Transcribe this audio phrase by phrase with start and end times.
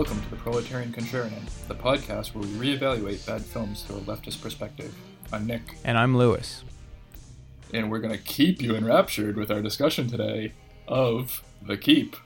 [0.00, 4.40] welcome to the Proletarian Contrarian, the podcast where we reevaluate bad films through a leftist
[4.40, 4.94] perspective.
[5.30, 6.64] I'm Nick, And I'm Lewis.
[7.74, 10.54] and we're going to keep you enraptured with our discussion today
[10.88, 12.16] of The Keep.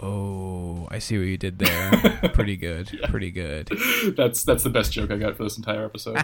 [0.00, 2.30] Oh, I see what you did there.
[2.34, 2.88] Pretty good.
[3.04, 3.70] Pretty good.
[4.16, 6.16] That's that's the best joke I got for this entire episode.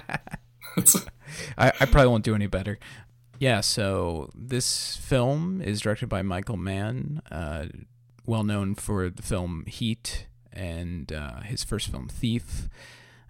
[1.57, 2.81] I, I probably won't do any better.
[3.39, 7.67] Yeah, so this film is directed by Michael Mann, uh,
[8.27, 12.69] well known for the film Heat and uh, his first film Thief.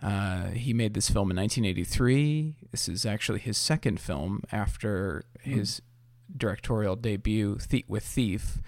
[0.02, 2.56] Uh, he made this film in 1983.
[2.70, 5.80] This is actually his second film after his
[6.36, 8.58] directorial debut Thie- with Thief,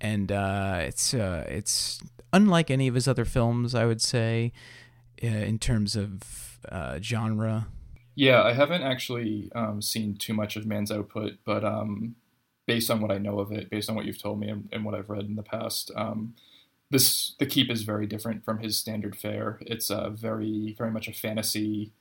[0.00, 2.00] and uh, it's uh, it's
[2.32, 4.52] unlike any of his other films, I would say,
[5.22, 7.66] uh, in terms of uh, genre.
[8.14, 12.14] yeah, I haven't actually um, seen too much of Mann's output, but um,
[12.66, 14.84] based on what I know of it, based on what you've told me and, and
[14.84, 16.34] what I've read in the past, um,
[16.94, 19.58] this The Keep is very different from his standard fare.
[19.62, 21.92] It's a very, very much a fantasy,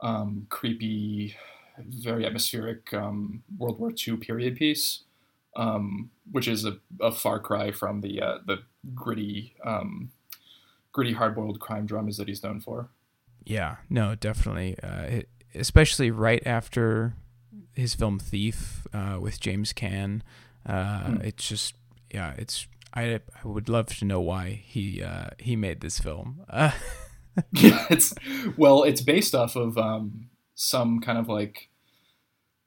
[0.00, 1.34] um, creepy,
[1.78, 5.04] very atmospheric um, World War II period piece,
[5.56, 8.58] um, which is a, a far cry from the uh, the
[8.94, 10.10] gritty, um,
[10.92, 12.88] gritty, hard-boiled crime dramas that he's known for.
[13.44, 14.76] Yeah, no, definitely.
[14.82, 17.14] Uh, it- especially right after
[17.74, 20.20] his film Thief uh, with James Caan.
[20.66, 21.20] Uh, Hmm.
[21.24, 21.74] It's just,
[22.12, 22.66] yeah, it's.
[22.94, 26.40] I I would love to know why he uh, he made this film.
[26.48, 26.72] Uh,
[27.52, 28.14] yeah, it's
[28.56, 31.68] well, it's based off of um, some kind of like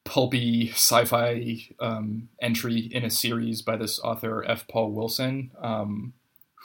[0.03, 4.67] pulpy sci-fi um, entry in a series by this author F.
[4.67, 6.13] Paul Wilson, um,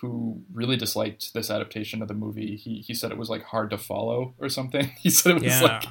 [0.00, 2.56] who really disliked this adaptation of the movie.
[2.56, 4.90] He he said it was like hard to follow or something.
[5.00, 5.62] He said it was Yeah.
[5.62, 5.84] like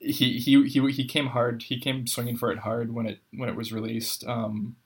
[0.00, 1.62] he he he he came hard.
[1.64, 4.24] He came swinging for it hard when it when it was released.
[4.26, 4.76] Um,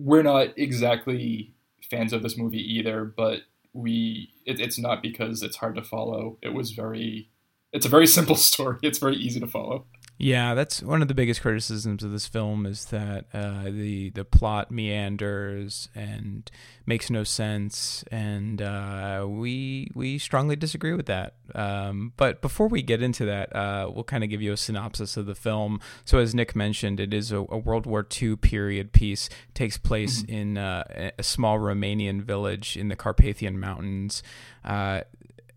[0.00, 1.52] we're not exactly
[1.90, 6.38] fans of this movie either, but we it, it's not because it's hard to follow.
[6.42, 7.28] It was very
[7.72, 8.78] it's a very simple story.
[8.82, 9.84] It's very easy to follow.
[10.22, 14.22] Yeah, that's one of the biggest criticisms of this film is that uh, the the
[14.26, 16.50] plot meanders and
[16.84, 21.36] makes no sense, and uh, we we strongly disagree with that.
[21.54, 25.16] Um, but before we get into that, uh, we'll kind of give you a synopsis
[25.16, 25.80] of the film.
[26.04, 29.30] So, as Nick mentioned, it is a, a World War II period piece.
[29.54, 34.22] takes place in uh, a- a small Romanian village in the Carpathian Mountains.
[34.62, 35.00] Uh,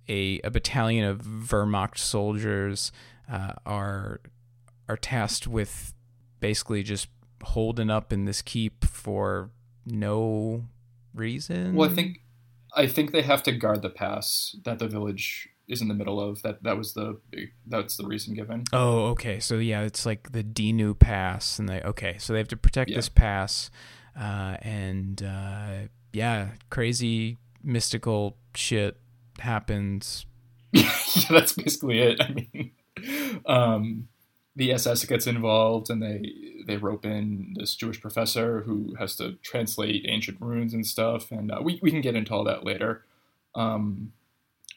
[0.07, 2.93] a, a battalion of Wehrmacht soldiers
[3.29, 4.19] uh, are
[4.89, 5.93] are tasked with
[6.39, 7.07] basically just
[7.43, 9.49] holding up in this keep for
[9.85, 10.65] no
[11.13, 11.75] reason.
[11.75, 12.19] Well, I think
[12.75, 16.19] I think they have to guard the pass that the village is in the middle
[16.19, 16.41] of.
[16.41, 17.19] That that was the
[17.67, 18.63] that's the reason given.
[18.73, 19.39] Oh, okay.
[19.39, 22.17] So yeah, it's like the Dinu Pass, and they okay.
[22.19, 22.97] So they have to protect Yeah.
[22.97, 23.69] this pass,
[24.19, 28.97] uh, and uh, yeah, crazy mystical shit
[29.39, 30.25] happens.
[30.71, 30.89] yeah,
[31.29, 32.19] that's basically it.
[32.21, 32.71] I mean,
[33.45, 34.07] um,
[34.55, 36.33] the SS gets involved and they
[36.65, 41.51] they rope in this Jewish professor who has to translate ancient runes and stuff, and
[41.51, 43.05] uh, we we can get into all that later.
[43.55, 44.13] Um,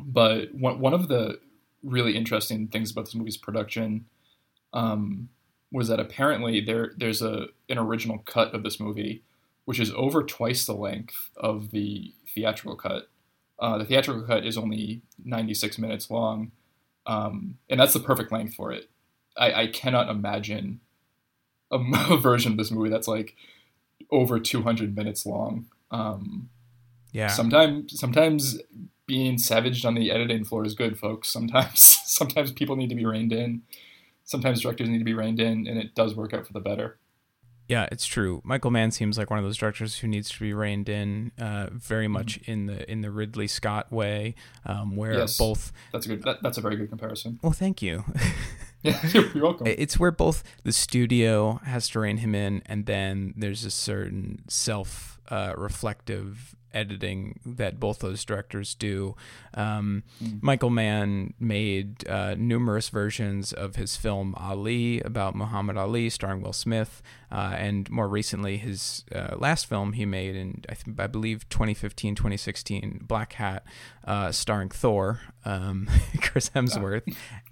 [0.01, 1.41] but one one of the
[1.83, 4.07] really interesting things about this movie's production
[4.73, 5.29] um,
[5.73, 9.23] was that apparently there there's a an original cut of this movie
[9.67, 13.09] which is over twice the length of the theatrical cut.
[13.59, 16.53] Uh, the theatrical cut is only 96 minutes long,
[17.07, 18.89] um, and that's the perfect length for it.
[19.39, 20.81] I, I cannot imagine
[21.71, 21.79] a
[22.19, 23.35] version of this movie that's like
[24.11, 25.67] over 200 minutes long.
[25.91, 26.49] Um,
[27.13, 28.59] Yeah, Sometimes, sometimes
[29.07, 31.29] being savaged on the editing floor is good, folks.
[31.31, 33.63] Sometimes, sometimes people need to be reined in.
[34.25, 36.99] Sometimes directors need to be reined in, and it does work out for the better.
[37.69, 38.41] Yeah, it's true.
[38.45, 41.69] Michael Mann seems like one of those directors who needs to be reined in, uh,
[41.73, 45.37] very much in the in the Ridley Scott way, um, where Yes.
[45.37, 45.73] both.
[45.93, 46.23] That's a good.
[46.23, 47.41] That, that's a very good comparison.
[47.43, 48.05] Well, thank you.
[49.13, 49.67] You're welcome.
[49.67, 54.43] it's where both the studio has to rein him in, and then there's a certain
[54.49, 59.17] self uh, reflective editing that both those directors do.
[59.55, 60.43] Um, Mm.
[60.43, 66.53] Michael Mann made uh, numerous versions of his film Ali about Muhammad Ali, starring Will
[66.53, 67.03] Smith,
[67.33, 71.49] uh, and more recently his uh, last film he made in I, th- I believe
[71.49, 73.61] 2015, 2016, Blackhat,
[74.05, 75.89] uh, starring Thor, um,
[76.21, 77.03] Chris Hemsworth,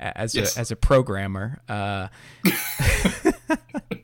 [0.01, 0.57] as Yes.
[0.57, 1.61] a as a programmer.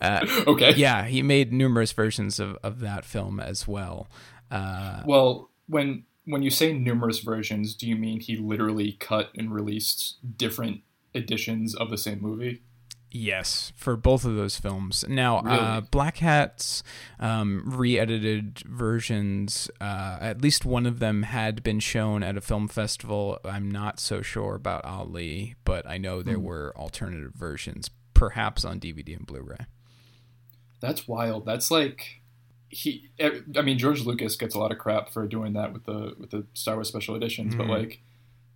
[0.00, 0.74] Uh, uh, okay.
[0.74, 4.08] yeah, he made numerous versions of, of that film as well.
[4.50, 9.52] Uh, Well, when when you say numerous versions, do you mean he literally cut and
[9.52, 10.80] released different
[11.14, 12.62] editions of the same movie?
[13.10, 15.04] Yes, for both of those films.
[15.08, 15.58] Now, really?
[15.58, 16.82] uh, Blackhat's
[17.20, 22.68] um, re-edited versions, uh, at least one of them had been shown at a film
[22.68, 23.38] festival.
[23.44, 26.42] I'm not so sure about Ali, but I know there mm.
[26.42, 29.66] were alternative versions, perhaps on DVD and Blu-ray.
[30.86, 31.44] That's wild.
[31.44, 32.22] That's like
[32.68, 33.10] he.
[33.20, 36.30] I mean, George Lucas gets a lot of crap for doing that with the with
[36.30, 37.58] the Star Wars special editions, mm.
[37.58, 38.00] but like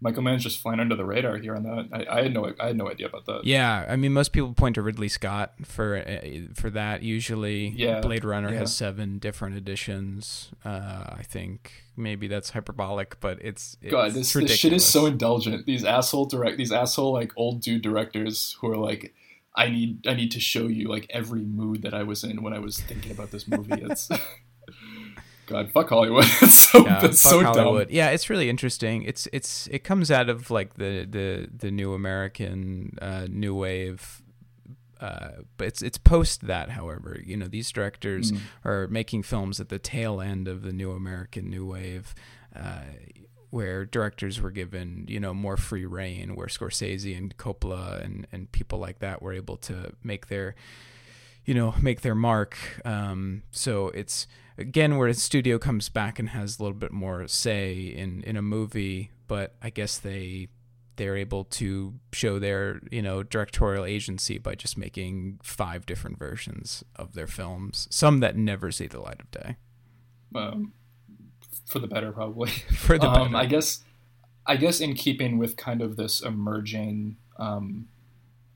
[0.03, 1.89] Michael Mann's just flying under the radar here on that.
[1.93, 3.45] I, I, had no I had no idea about that.
[3.45, 7.03] Yeah, I mean, most people point to Ridley Scott for uh, for that.
[7.03, 8.61] Usually, yeah, Blade Runner yeah.
[8.61, 10.51] has seven different editions.
[10.65, 14.13] Uh, I think maybe that's hyperbolic, but it's, it's God.
[14.13, 15.67] This, this shit is so indulgent.
[15.67, 19.15] These asshole direct, these asshole like old dude directors who are like,
[19.61, 22.55] I need I need to show you like every mood that I was in when
[22.55, 23.71] I was thinking about this movie.
[23.91, 24.09] It's
[25.47, 26.25] God, fuck Hollywood.
[26.41, 27.89] it's so, yeah, fuck so Hollywood.
[27.89, 27.97] Dumb.
[27.97, 29.03] Yeah, it's really interesting.
[29.03, 34.23] It's it's it comes out of like the the the new American uh, new wave.
[34.99, 38.41] Uh, but it's it's post that, however, you know these directors mm.
[38.65, 42.15] are making films at the tail end of the new American new wave,
[42.55, 42.83] uh,
[43.51, 48.51] where directors were given you know more free reign, where Scorsese and Coppola and and
[48.53, 50.55] people like that were able to make their
[51.45, 52.57] you know make their mark.
[52.85, 54.27] Um, so it's
[54.59, 58.37] again where a studio comes back and has a little bit more say in in
[58.37, 60.49] a movie, but I guess they
[61.01, 66.85] they're able to show their you know directorial agency by just making five different versions
[66.95, 69.57] of their films some that never see the light of day
[70.35, 70.75] um,
[71.67, 73.83] for the better probably for the um, i guess
[74.47, 77.89] i guess in keeping with kind of this emerging um,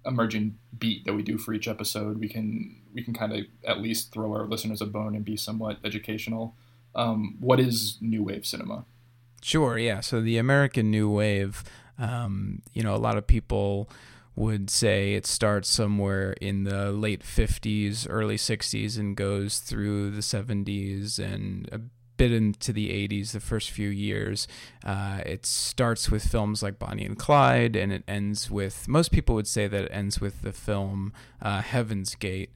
[0.06, 3.80] emerging beat that we do for each episode, we can we can kind of at
[3.80, 6.54] least throw our listeners a bone and be somewhat educational.
[6.94, 8.84] Um, what is new wave cinema?
[9.42, 10.00] Sure, yeah.
[10.00, 11.64] So the American new wave,
[11.98, 13.90] um, you know, a lot of people
[14.36, 20.20] would say it starts somewhere in the late 50s, early 60s, and goes through the
[20.20, 21.80] 70s and a
[22.16, 24.46] bit into the 80s, the first few years.
[24.84, 29.34] Uh, it starts with films like Bonnie and Clyde, and it ends with, most people
[29.34, 31.12] would say that it ends with the film
[31.42, 32.50] uh, Heaven's Gate.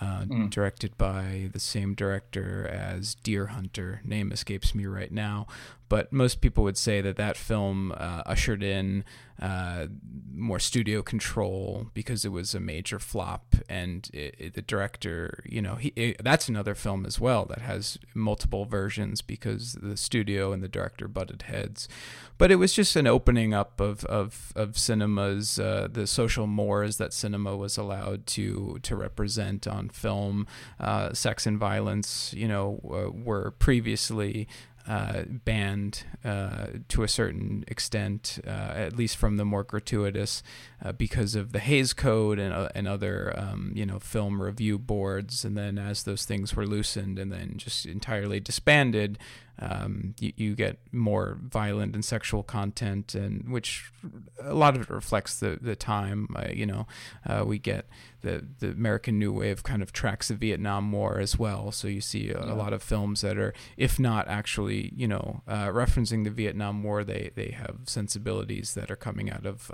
[0.00, 0.50] Uh, mm.
[0.50, 4.00] Directed by the same director as Deer Hunter.
[4.04, 5.46] Name escapes me right now,
[5.92, 9.04] but most people would say that that film uh, ushered in
[9.42, 9.88] uh,
[10.34, 15.60] more studio control because it was a major flop, and it, it, the director, you
[15.60, 20.52] know, he it, that's another film as well that has multiple versions because the studio
[20.52, 21.88] and the director butted heads.
[22.38, 26.96] But it was just an opening up of of of cinemas, uh, the social mores
[26.96, 30.46] that cinema was allowed to to represent on film.
[30.80, 34.46] Uh, sex and violence, you know, were previously
[34.86, 40.42] uh, banned uh, to a certain extent, uh, at least from the more gratuitous,
[40.84, 44.78] uh, because of the Hays Code and, uh, and other um, you know film review
[44.78, 45.44] boards.
[45.44, 49.18] And then as those things were loosened and then just entirely disbanded,
[49.58, 53.92] um, you, you, get more violent and sexual content, and which
[54.40, 56.26] a lot of it reflects the the time.
[56.34, 56.86] Uh, you know,
[57.26, 57.86] uh, we get
[58.22, 61.70] the the American New Wave kind of tracks the Vietnam War as well.
[61.70, 62.52] So you see a, yeah.
[62.52, 66.82] a lot of films that are, if not actually, you know, uh, referencing the Vietnam
[66.82, 69.70] War, they they have sensibilities that are coming out of.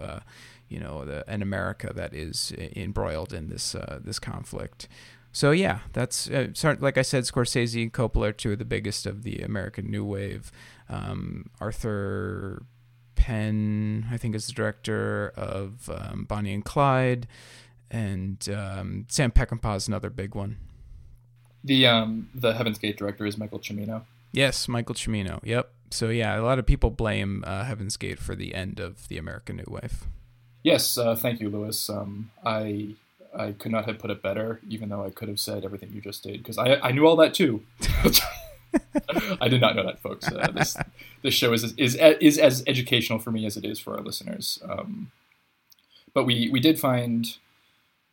[0.69, 4.89] You know, the, an America that is embroiled in this uh, this conflict.
[5.33, 6.49] So yeah, that's uh,
[6.81, 10.05] like I said, Scorsese and Coppola are two of the biggest of the American New
[10.05, 10.51] Wave.
[10.89, 12.63] Um, Arthur
[13.15, 17.27] Penn, I think, is the director of um, Bonnie and Clyde,
[17.91, 20.57] and um, Sam Peckinpah is another big one.
[21.63, 24.05] The um, the Heaven's Gate director is Michael Cimino.
[24.33, 25.41] Yes, Michael Cimino.
[25.45, 25.71] Yep.
[25.91, 29.19] So yeah, a lot of people blame uh, Heaven's Gate for the end of the
[29.19, 30.07] American New Wave.
[30.63, 31.89] Yes, uh, thank you, Lewis.
[31.89, 32.95] Um, I
[33.37, 36.01] I could not have put it better, even though I could have said everything you
[36.01, 37.63] just did, because I, I knew all that too.
[39.41, 40.27] I did not know that, folks.
[40.31, 40.77] Uh, this
[41.23, 44.59] this show is, is is as educational for me as it is for our listeners.
[44.69, 45.11] Um,
[46.15, 47.37] but we we did find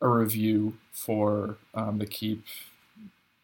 [0.00, 2.44] a review for um, the Keep.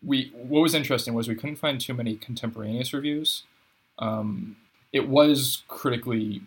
[0.03, 3.45] We what was interesting was we couldn't find too many contemporaneous reviews.
[3.99, 4.57] Um,
[4.93, 6.43] it was critically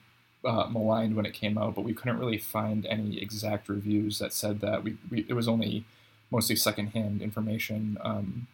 [0.45, 4.33] uh, maligned when it came out, but we couldn't really find any exact reviews that
[4.33, 4.83] said that.
[4.83, 5.85] We, we it was only
[6.31, 7.97] mostly secondhand information.
[8.01, 8.47] Um,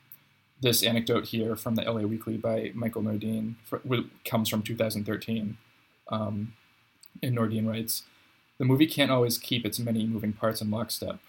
[0.62, 3.82] this anecdote here from the LA Weekly by Michael Nordine for,
[4.24, 5.58] comes from 2013.
[6.10, 6.54] Um,
[7.22, 8.04] and Nordine writes,
[8.58, 11.20] "The movie can't always keep its many moving parts in lockstep."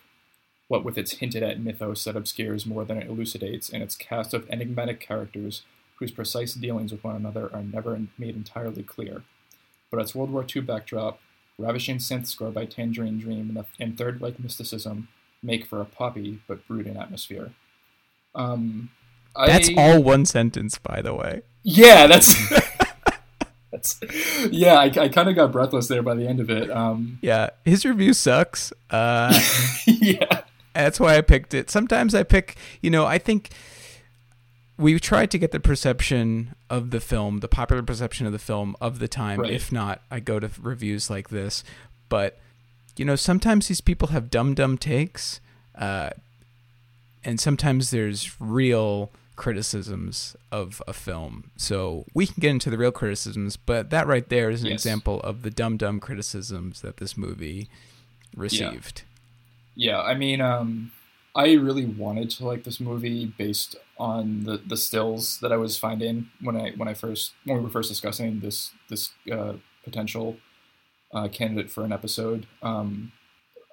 [0.69, 4.33] What with its hinted at mythos that obscures more than it elucidates, and its cast
[4.33, 5.63] of enigmatic characters
[5.97, 9.23] whose precise dealings with one another are never made entirely clear
[9.93, 11.21] but its World War II backdrop,
[11.59, 15.09] ravishing synth score by Tangerine Dream, and Third Reich mysticism
[15.43, 17.53] make for a poppy but brooding atmosphere.
[18.35, 18.91] Um,
[19.37, 21.43] That's all one sentence, by the way.
[21.63, 22.35] Yeah, that's.
[23.71, 24.01] that's
[24.51, 26.71] yeah, I, I kind of got breathless there by the end of it.
[26.71, 28.73] Um, Yeah, his review sucks.
[28.91, 29.39] Uh,
[29.87, 30.43] yeah,
[30.75, 31.71] that's why I picked it.
[31.71, 33.51] Sometimes I pick, you know, I think
[34.79, 38.75] we tried to get the perception of the film, the popular perception of the film
[38.81, 39.41] of the time.
[39.41, 39.53] Right.
[39.53, 41.63] If not, I go to reviews like this.
[42.09, 42.39] But
[42.97, 45.41] you know, sometimes these people have dumb dumb takes,
[45.75, 46.11] uh,
[47.25, 51.51] and sometimes there's real criticisms of a film.
[51.57, 54.81] So we can get into the real criticisms, but that right there is an Yes.
[54.81, 57.69] example of the dumb dumb criticisms that this movie
[58.37, 59.03] received.
[59.75, 60.01] yeah.
[60.01, 60.93] I mean, um,
[61.35, 65.79] I really wanted to like this movie based on the, the stills that I was
[65.79, 69.55] finding when I when I first when we were first discussing this this uh,
[69.85, 70.39] potential
[71.15, 72.47] uh, candidate for an episode.
[72.63, 73.13] Um,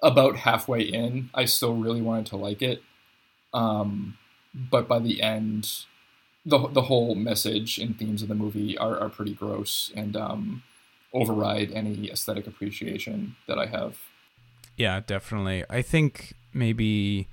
[0.02, 2.80] about halfway in, I still really wanted to like it,
[3.52, 4.16] um,
[4.54, 5.68] but by the end,
[6.46, 10.62] the the whole message and themes of the movie are, are pretty gross and um,
[11.12, 13.98] override any aesthetic appreciation that I have.
[14.76, 15.64] Yeah, definitely.
[15.68, 17.28] I think maybe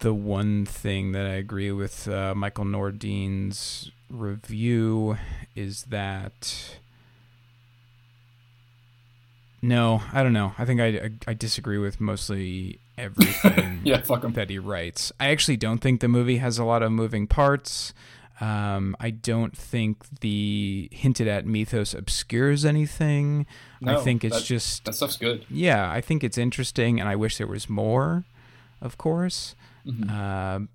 [0.00, 5.16] the one thing that I agree with uh, Michael Nordine's review
[5.54, 6.76] is that.
[9.62, 10.52] No, I don't know.
[10.58, 14.32] I think I, I, I disagree with mostly everything Yeah, fuck 'em.
[14.34, 15.12] that he writes.
[15.18, 17.92] I actually don't think the movie has a lot of moving parts.
[18.38, 23.46] Um, I don't think the hinted at mythos obscures anything.
[23.80, 25.46] No, I think it's that- just That stuff's good.
[25.50, 28.24] yeah, I think it's interesting, and I wish there was more,
[28.82, 29.54] of course.
[29.86, 30.10] Mhm.
[30.10, 30.68] Um,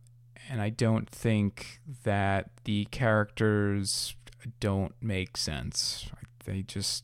[0.50, 4.16] and I don't think that the characters
[4.60, 6.10] don't make sense.
[6.46, 7.04] They just,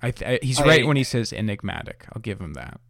[0.00, 2.06] I, th- I he's I- right when he says enigmatic.
[2.12, 2.80] I'll give him that.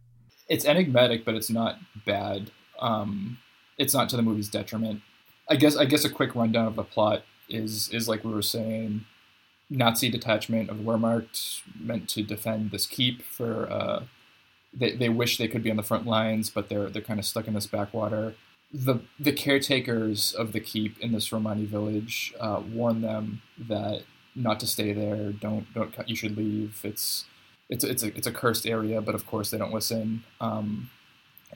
[0.49, 2.51] it's enigmatic, but it's not bad.
[2.79, 3.39] Um,
[3.77, 5.01] it's not to the movie's detriment.
[5.49, 8.41] I guess I guess a quick rundown of the plot is is like we were
[8.41, 9.05] saying,
[9.69, 13.69] Nazi detachment of Wehrmacht meant to defend this keep for.
[13.71, 14.03] Uh,
[14.75, 17.25] they they wish they could be on the front lines, but they're they're kind of
[17.25, 18.35] stuck in this backwater.
[18.73, 24.03] The the caretakers of the keep in this Romani village uh, warn them that
[24.35, 25.31] not to stay there.
[25.31, 25.93] Don't don't.
[26.07, 26.79] You should leave.
[26.83, 27.25] It's
[27.69, 30.23] it's it's a it's a cursed area, but of course they don't listen.
[30.41, 30.89] Um,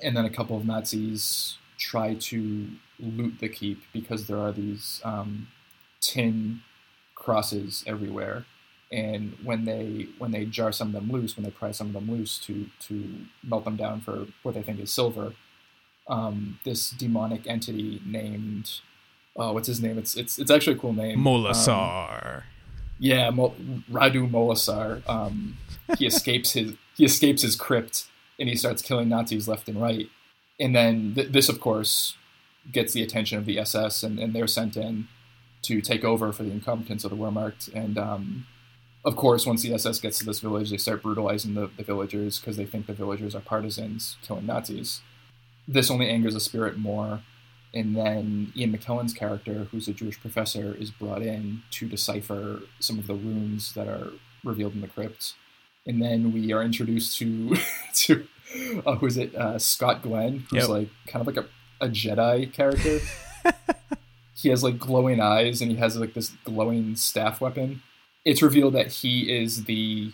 [0.04, 2.68] and then a couple of Nazis try to
[3.00, 5.48] loot the keep because there are these um,
[6.02, 6.62] tin
[7.16, 8.46] crosses everywhere.
[8.92, 11.94] And when they when they jar some of them loose, when they pry some of
[11.94, 15.34] them loose to to melt them down for what they think is silver,
[16.08, 18.80] um, this demonic entity named
[19.36, 19.98] oh what's his name?
[19.98, 21.20] It's it's it's actually a cool name.
[21.20, 22.44] Um, Molasar.
[22.98, 23.56] yeah, Mo-
[23.92, 25.08] Radu Molasar.
[25.10, 25.58] Um,
[25.98, 28.08] he escapes his he escapes his crypt
[28.40, 30.10] and he starts killing Nazis left and right.
[30.60, 32.16] And then th- this, of course,
[32.72, 35.08] gets the attention of the SS, and, and they're sent in
[35.64, 37.74] to take over for the incompetence of the Wehrmacht.
[37.74, 38.48] And um,
[39.08, 42.40] of course, once the SS gets to this village, they start brutalizing the, the villagers
[42.42, 45.00] because they think the villagers are partisans killing Nazis.
[45.66, 47.22] This only angers the spirit more.
[47.74, 53.00] And then Ian McKellen's character, who's a Jewish professor, is brought in to decipher some
[53.00, 54.12] of the runes that are
[54.44, 55.36] revealed in the crypt.
[55.86, 57.56] And then we are introduced to
[57.96, 58.28] to
[58.86, 59.34] uh, who's it?
[59.36, 60.70] Uh, Scott Glenn, who's Yep.
[60.70, 63.00] like kind of like a, a Jedi character.
[64.36, 67.82] he has like glowing eyes and he has like this glowing staff weapon.
[68.30, 70.12] It's revealed that he is the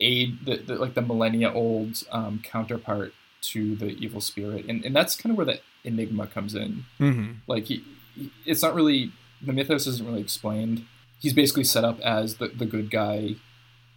[0.00, 3.12] aid, the, the like the millennia old um, counterpart
[3.52, 6.84] to the evil spirit, and and that's kind of where the enigma comes in.
[6.98, 7.32] Mm-hmm.
[7.46, 9.12] Like he, he- it's not really
[9.42, 10.86] the mythos isn't really explained.
[11.20, 13.36] He's basically set up as the, the good guy,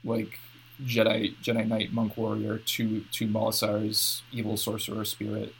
[0.03, 0.39] like
[0.83, 5.53] Jedi Jedi Knight monk warrior to to Molasar's evil sorcerer spirit.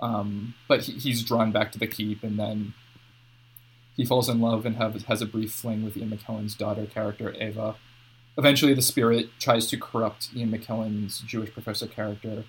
[0.00, 2.74] Um, but he, he's drawn back to the keep, and then
[3.98, 7.34] he falls in love and have, has a brief fling with Ian McKellen's daughter character
[7.38, 7.74] Ava.
[8.38, 12.44] Eventually, the spirit tries to corrupt Ian McKellen's Jewish professor character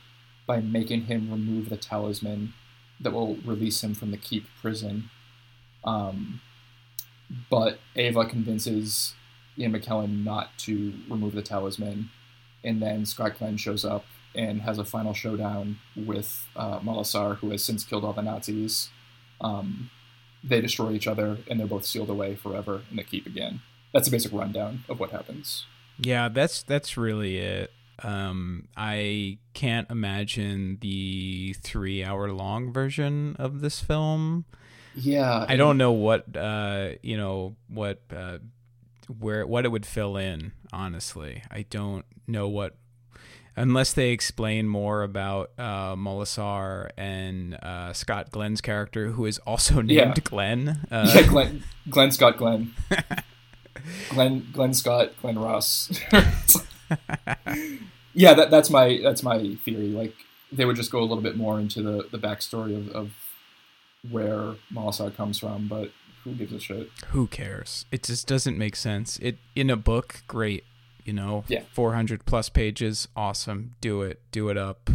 [0.45, 2.53] by making him remove the talisman
[2.99, 5.09] that will release him from the keep prison.
[5.83, 6.39] Um,
[7.49, 9.15] but Ava convinces
[9.57, 12.11] Ian McKellen not to remove the talisman,
[12.63, 17.49] and then Scott Glenn shows up and has a final showdown with uh, Molasar, who
[17.49, 18.91] has since killed all the Nazis.
[19.41, 19.89] Um,
[20.43, 23.61] they destroy each other, and they're both sealed away forever in the keep again.
[23.93, 25.65] That's a basic rundown of what happens.
[25.97, 27.71] Yeah, that's that's really it.
[28.01, 34.45] Um, I can't imagine the three-hour-long version of this film.
[34.95, 38.39] Yeah, I don't know what uh, you know what uh,
[39.19, 40.53] where what it would fill in.
[40.71, 42.75] Honestly, I don't know what.
[43.59, 49.75] Unless they explain more about uh, Molasar and uh, Scott Glenn's character, who is also
[49.81, 50.13] named Yeah.
[50.23, 50.87] Glenn.
[50.89, 52.73] Uh, yeah, Glenn, Glenn Scott Glenn.
[54.09, 55.91] Glenn Glenn Scott Glenn Ross.
[58.13, 59.89] yeah, that that's my that's my theory.
[59.89, 60.15] Like
[60.51, 63.11] they would just go a little bit more into the the backstory of, of
[64.09, 65.91] where Molasar comes from, but
[66.23, 66.89] who gives a shit?
[67.07, 67.85] who cares?
[67.91, 69.17] It just doesn't make sense.
[69.19, 70.63] It in a book, great.
[71.09, 71.63] You know, Yeah.
[71.73, 73.73] 400 plus pages, awesome.
[73.81, 74.91] Do it, do it up.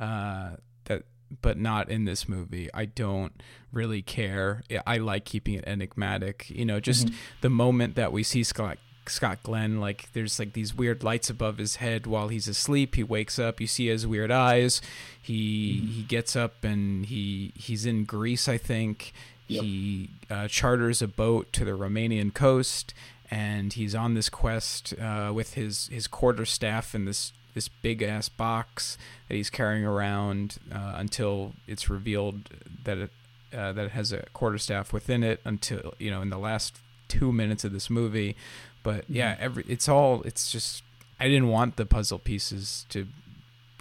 [0.00, 1.02] Uh, that,
[1.42, 2.70] but not in this movie.
[2.72, 3.32] I don't
[3.72, 4.62] really care.
[4.86, 6.48] I- like keeping it enigmatic.
[6.48, 7.10] You know, just
[7.42, 11.58] the moment that we see Scott Scott Glenn, like there's like these weird lights above
[11.58, 12.94] his head while he's asleep.
[12.94, 14.80] He wakes up, you see his weird eyes.
[15.20, 19.12] He he gets up and he he's in Greece, I think.
[19.48, 19.62] Yep.
[19.62, 22.94] He uh, charters a boat to the Romanian coast,
[23.30, 28.02] and he's on this quest uh, with his his quarter staff in this this big
[28.02, 32.50] ass box that he's carrying around uh, until it's revealed
[32.84, 33.10] that it
[33.56, 36.76] uh, that it has a quarterstaff within it until you know in the last
[37.08, 38.36] two minutes of this movie.
[38.82, 40.82] But yeah, every it's all it's just
[41.20, 43.06] I didn't want the puzzle pieces to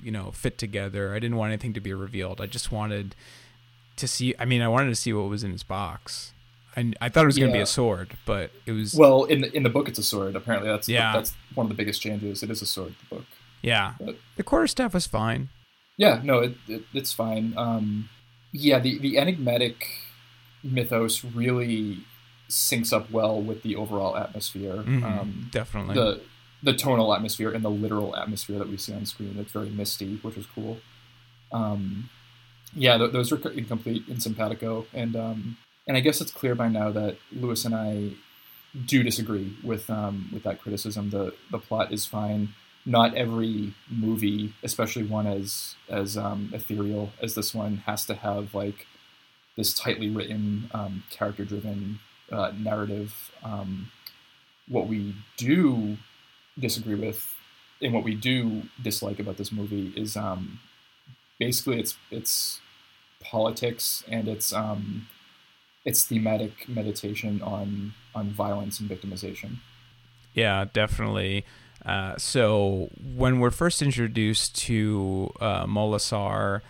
[0.02, 1.14] you know fit together.
[1.14, 2.40] I didn't want anything to be revealed.
[2.40, 3.16] I just wanted
[3.96, 4.36] to see.
[4.38, 6.33] I mean, I wanted to see what was in his box.
[6.75, 9.42] I, I thought it was going to be a sword, but it was Well, in
[9.42, 10.36] the in the book, it's a sword.
[10.36, 11.13] Apparently, that's Yeah.
[11.13, 12.42] that's one of the biggest changes.
[12.44, 12.96] It is a sword.
[13.10, 13.25] The book.
[13.62, 13.94] yeah.
[14.00, 15.50] but- The quarterstaff was fine.
[15.98, 17.53] Yeah, no, it, it it's fine.
[17.58, 18.10] Um,
[18.51, 19.88] yeah, the the enigmatic
[20.63, 22.00] mythos really
[22.50, 24.77] syncs up well with the overall atmosphere.
[24.77, 25.96] Mhm, Um, definitely.
[25.96, 26.22] the
[26.63, 29.36] the tonal atmosphere and the literal atmosphere that we see on screen.
[29.38, 30.80] It's very misty, which is cool.
[31.51, 32.10] Um,
[32.74, 36.70] yeah, th- those are incomplete in simpatico, and um, and I guess it's clear by
[36.70, 38.12] now that Lewis and I
[38.86, 41.10] do disagree with um, with that criticism.
[41.10, 42.50] The the plot is fine.
[42.86, 48.54] Not every movie, especially one as as um, ethereal as this one, has to have
[48.54, 48.88] like
[49.56, 52.00] this tightly written, um, character driven
[52.32, 53.31] uh, narrative.
[53.44, 53.92] Um,
[54.68, 55.98] what we do
[56.57, 57.36] disagree with
[57.81, 60.60] and what we do dislike about this movie is um,
[61.40, 62.62] basically it's it's
[63.20, 65.07] politics and it's um,
[65.85, 69.57] it's thematic meditation on on violence and victimization.
[70.33, 71.46] Yeah, definitely.
[71.85, 76.61] Uh, so when we're first introduced to uh, Molasar,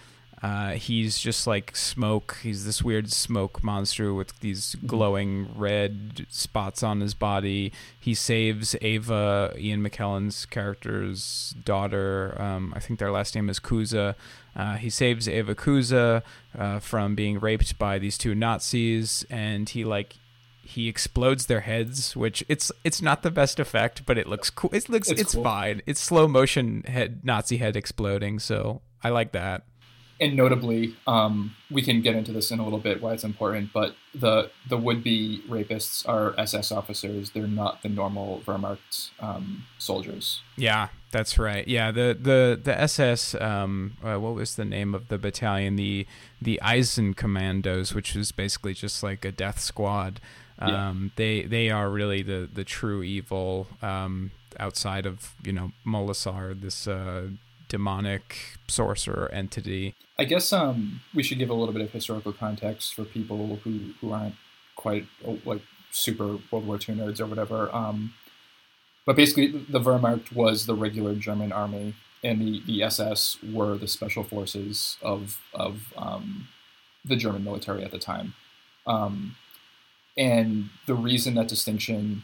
[0.43, 2.37] uh, he's just like smoke.
[2.43, 7.71] He's this weird smoke monster with these glowing red spots on his body.
[7.97, 12.35] He saves Ava, Ian McKellen's character's daughter.
[12.37, 14.15] Um, I think their last name is Cuza.
[14.53, 16.21] Uh, he saves Ava Cuza
[16.57, 20.15] uh, from being raped by these two Nazis, and he like
[20.61, 24.69] he explodes their heads, which it's it's not the best effect, but it looks cool.
[24.73, 25.43] It looks it's, It's cool.
[25.45, 25.81] fine.
[25.85, 29.63] It's slow motion head Nazi head exploding, so I like that.
[30.19, 33.73] And notably, um, we can get into this in a little bit why it's important.
[33.73, 37.31] But the the would be rapists are SS officers.
[37.31, 40.41] They're not the normal Wehrmacht um, soldiers.
[40.55, 41.67] Yeah, that's right.
[41.67, 43.35] Yeah, the the the SS.
[43.35, 45.75] Um, uh, what was the name of the battalion?
[45.75, 46.05] The
[46.41, 50.21] the Einsatzkommandos, which was basically just like a death squad.
[50.59, 50.89] Yeah.
[50.89, 53.67] Um, they they are really the the true evil.
[53.81, 57.27] Um, outside of you know Molasar, this uh,
[57.73, 59.95] demonic sorcerer entity.
[60.19, 63.95] I guess um, we should give a little bit of historical context for people who,
[63.99, 64.35] who aren't
[64.75, 67.73] quite oh, like super World War II nerds or whatever.
[67.75, 68.13] Um,
[69.07, 73.87] but basically, the Wehrmacht was the regular German army, and the, the SS were the
[73.87, 76.47] special forces of of um,
[77.03, 78.35] the German military at the time.
[78.85, 79.35] Um,
[80.15, 82.23] and the reason that distinction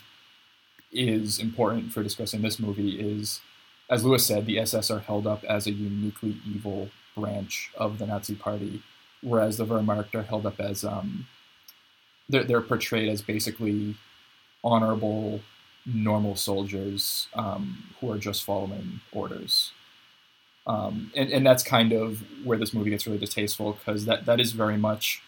[0.92, 3.42] is important for discussing this movie is,
[3.90, 8.06] as Lewis said, the SS are held up as a uniquely evil branch of the
[8.06, 8.84] Nazi Party,
[9.22, 11.28] whereas the Wehrmacht are held up as um,
[12.30, 13.96] they're, they're portrayed as basically
[14.64, 15.42] honorable,
[15.86, 19.72] normal soldiers um, who are just following orders.
[20.68, 24.40] Um, and, and that's kind of where this movie gets really distasteful because that, that
[24.40, 25.24] is very much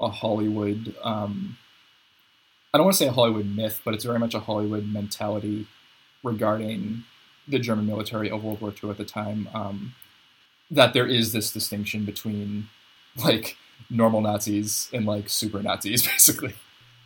[0.00, 0.96] a Hollywood.
[1.04, 1.56] Um,
[2.74, 5.68] I don't want to say a Hollywood myth, but it's very much a Hollywood mentality
[6.24, 7.04] regarding
[7.48, 9.48] the German military of World War II at the time.
[9.54, 9.94] Um,
[10.70, 12.68] that there is this distinction between
[13.22, 13.56] like
[13.90, 16.54] normal Nazis and like super Nazis, basically.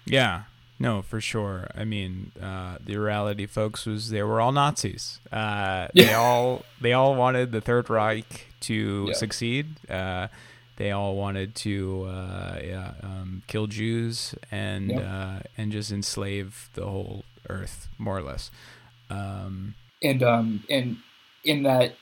[0.05, 0.43] Yeah,
[0.79, 1.69] no, for sure.
[1.75, 5.19] I mean, uh, the reality, folks, was they were all Nazis.
[5.33, 6.17] Uh, They Yeah.
[6.19, 9.15] all they all wanted the Third Reich to Yeah.
[9.15, 9.67] succeed.
[9.91, 10.29] Uh,
[10.77, 16.85] they all wanted to uh, yeah, um, kill Jews and uh, and just enslave the
[16.85, 18.51] whole earth, more or less.
[19.11, 20.99] Um, And um, and
[21.45, 21.97] in that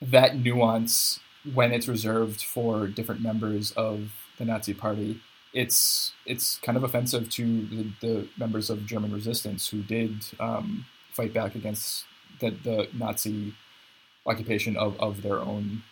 [0.00, 1.20] that nuance
[1.54, 5.20] when it's reserved for different members of the Nazi Party,
[5.52, 10.86] it's it's kind of offensive to the, the members of German resistance who did um,
[11.12, 12.04] fight back against
[12.40, 13.54] the, the Nazi
[14.26, 15.82] occupation of, of their own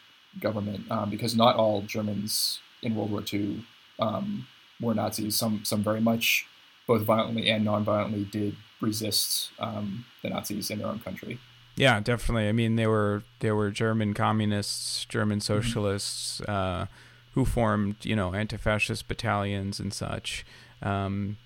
[0.40, 3.64] government, um, because not all Germans in World War II
[3.98, 4.46] um,
[4.80, 5.36] were Nazis.
[5.36, 6.46] Some some very much,
[6.86, 11.38] both violently and non-violently, did resist um, the Nazis in their own country.
[11.76, 12.48] Yeah, definitely.
[12.48, 15.54] I mean, they were there were German communists, German mm-hmm.
[15.54, 16.82] socialists mm-hmm.
[16.82, 16.86] uh,
[17.32, 20.44] who formed, you know, anti-fascist battalions and such.
[20.82, 21.36] Um,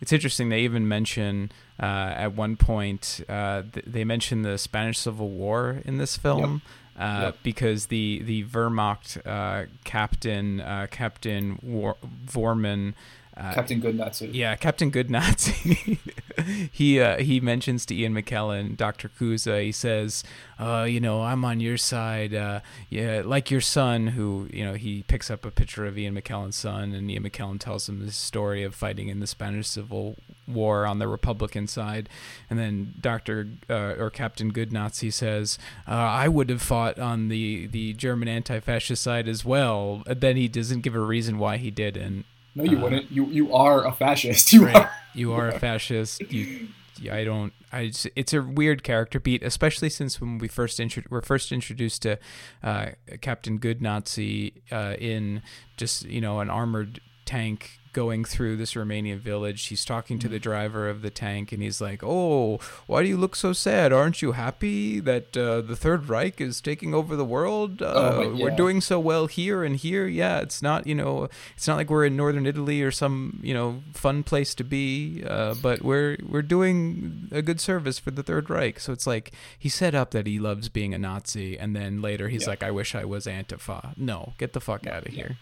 [0.00, 0.50] it's interesting.
[0.50, 5.80] They even mention uh, at one point uh, th- they mention the Spanish Civil War
[5.84, 6.62] in this film.
[6.64, 6.72] Yep.
[6.98, 7.36] Uh, yep.
[7.44, 11.96] because the the Wehrmacht uh, captain uh, Captain War-
[12.34, 12.94] Woermann
[13.38, 14.28] uh, Captain Good Nazi.
[14.28, 16.00] Yeah, Captain Good Nazi.
[16.72, 19.62] he uh, he mentions to Ian McKellen, Doctor Cuza.
[19.62, 20.24] He says,
[20.58, 22.34] uh, "You know, I'm on your side.
[22.34, 26.16] Uh, yeah, like your son, who you know he picks up a picture of Ian
[26.16, 30.16] McKellen's son, and Ian McKellen tells him the story of fighting in the Spanish Civil
[30.48, 32.08] War on the Republican side,
[32.50, 37.28] and then Doctor uh, or Captain Good Nazi says, uh, "I would have fought on
[37.28, 41.70] the the German anti-fascist side as well." then he doesn't give a reason why he
[41.70, 42.24] didn't.
[42.58, 43.10] No, you uh, wouldn't.
[43.12, 44.52] You you are a fascist.
[44.58, 44.76] You right.
[44.76, 44.90] are.
[45.14, 46.20] You are a fascist.
[46.32, 46.68] You.
[47.12, 47.52] I don't.
[47.72, 47.86] I.
[47.86, 52.02] Just, it's a weird character beat, especially since when we first intro, were first introduced
[52.02, 52.18] to
[52.62, 52.86] uh,
[53.20, 55.42] Captain Good Nazi uh, in
[55.76, 59.66] just you know an armored tank going through this Romanian village.
[59.66, 60.42] He's talking to the mm-hmm.
[60.42, 63.92] driver of the tank, and he's like, "Oh, why do you look so sad?
[63.92, 67.82] Aren't you happy that uh, the Third Reich is taking over the world?
[67.82, 68.44] Uh, oh, yeah.
[68.44, 70.06] We're doing so well here and here.
[70.06, 73.54] Yeah, it's not you know, it's not like we're in northern Italy or some you
[73.54, 78.22] know fun place to be, uh, but we're we're doing a good service for the
[78.22, 78.80] Third Reich.
[78.80, 82.28] So it's like he set up that he loves being a Nazi, and then later
[82.28, 82.50] he's yeah.
[82.50, 85.26] like, "I wish I was Antifa." No, get the fuck out of yeah.
[85.26, 85.36] here.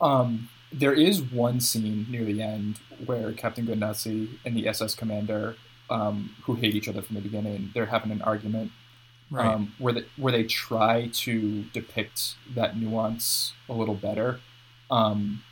[0.00, 4.94] Um, there is one scene near the end where Captain Good Nazi and the SS
[4.94, 5.56] commander,
[5.90, 8.72] um, who hate each other from the beginning, they're having an argument
[9.30, 9.46] right.
[9.46, 14.40] um, where they, where they try to depict that nuance a little better,
[14.90, 15.42] um,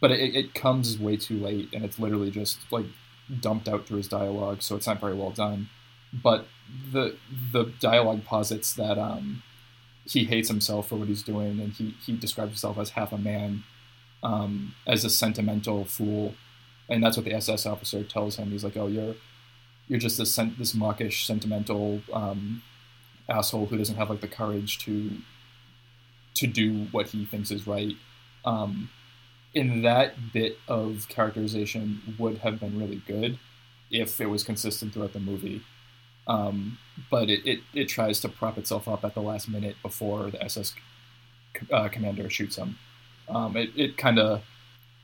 [0.00, 2.86] but it, it comes way too late, and it's literally just like
[3.40, 5.68] dumped out through his dialogue, so it's not very well done.
[6.12, 6.46] But
[6.92, 7.16] the
[7.52, 9.42] the dialogue posits that um,
[10.06, 13.18] he hates himself for what he's doing, and he he describes himself as half a
[13.18, 13.64] man
[14.22, 16.34] um, as a sentimental fool,
[16.88, 18.50] and that's what the SS officer tells him.
[18.50, 19.14] He's like, "Oh, you're
[19.88, 22.62] you're just this this mawkish, sentimental um,
[23.28, 25.12] asshole who doesn't have like the courage to
[26.34, 27.96] to do what he thinks is right."
[28.44, 28.90] Um,
[29.54, 33.38] in that bit of characterization would have been really good
[33.90, 35.62] if it was consistent throughout the movie.
[36.26, 36.78] Um,
[37.10, 40.42] but it, it, it, tries to prop itself up at the last minute before the
[40.44, 40.74] SS
[41.72, 42.78] uh, commander shoots him.
[43.28, 44.42] Um, it it kind of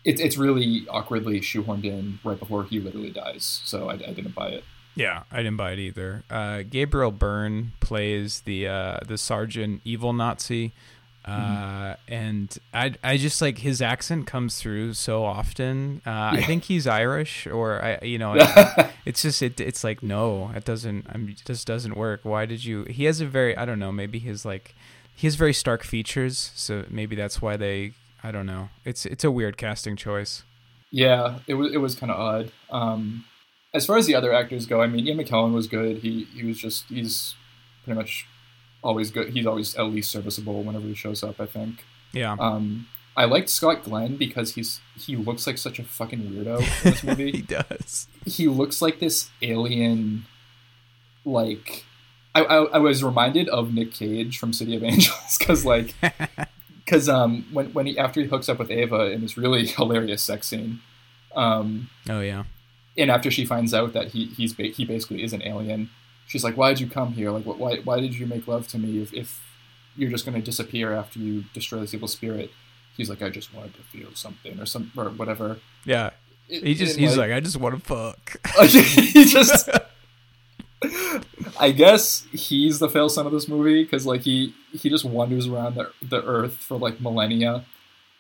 [0.05, 3.61] it, it's really awkwardly shoehorned in right before he literally dies.
[3.65, 4.65] So I, I didn't buy it.
[4.97, 6.23] Yeah, I didn't buy it either.
[6.31, 10.73] Uh, Gabriel Byrne plays the uh, the sergeant evil Nazi,
[11.25, 12.13] uh, mm-hmm.
[12.13, 16.01] and I I just like his accent comes through so often.
[16.07, 16.31] Uh, yeah.
[16.35, 18.37] I think he's Irish, or I you know
[19.05, 21.07] it's just it it's like no, it doesn't.
[21.09, 22.21] I mean, it just doesn't work.
[22.23, 22.85] Why did you?
[22.85, 23.91] He has a very I don't know.
[23.91, 24.77] Maybe his like
[25.17, 28.71] he has very stark features, so maybe that's why they I don't know.
[28.87, 30.45] It's it's a weird casting choice.
[30.91, 32.53] Yeah, it was it was kind of odd.
[32.71, 33.27] Um,
[33.75, 35.99] as far as the other actors go, I mean, Ian McKellen was good.
[35.99, 37.35] He he was just he's
[37.85, 38.27] pretty much
[38.83, 39.35] always good.
[39.35, 41.39] He's always at least serviceable whenever he shows up.
[41.39, 41.85] I think.
[42.13, 42.35] Yeah.
[42.41, 46.91] Um, I liked Scott Glenn because he's he looks like such a fucking weirdo in
[46.91, 47.31] this movie.
[47.33, 48.09] he does.
[48.25, 50.25] He looks like this alien,
[51.27, 51.85] like
[52.35, 55.95] I, I, I was reminded of Nick Cage from City of Angels because like
[56.85, 60.23] because um, when when he after he hooks up with Ava in this really hilarious
[60.23, 60.81] sex scene.
[61.35, 62.45] Um, oh yeah.
[62.97, 65.91] And after she finds out that he he's ba- he basically is an alien,
[66.27, 67.31] she's like, "Why did you come here?
[67.31, 69.43] Like, why why did you make love to me if, if
[69.97, 72.51] you're just going to disappear after you destroy this evil spirit?"
[72.97, 76.11] He's like, "I just wanted to feel something or some or whatever." Yeah.
[76.47, 78.37] He just he's like, like, "I just want to fuck."
[78.69, 79.69] he just
[81.59, 85.47] I guess he's the fail son of this movie because like he he just wanders
[85.47, 87.65] around the the earth for like millennia,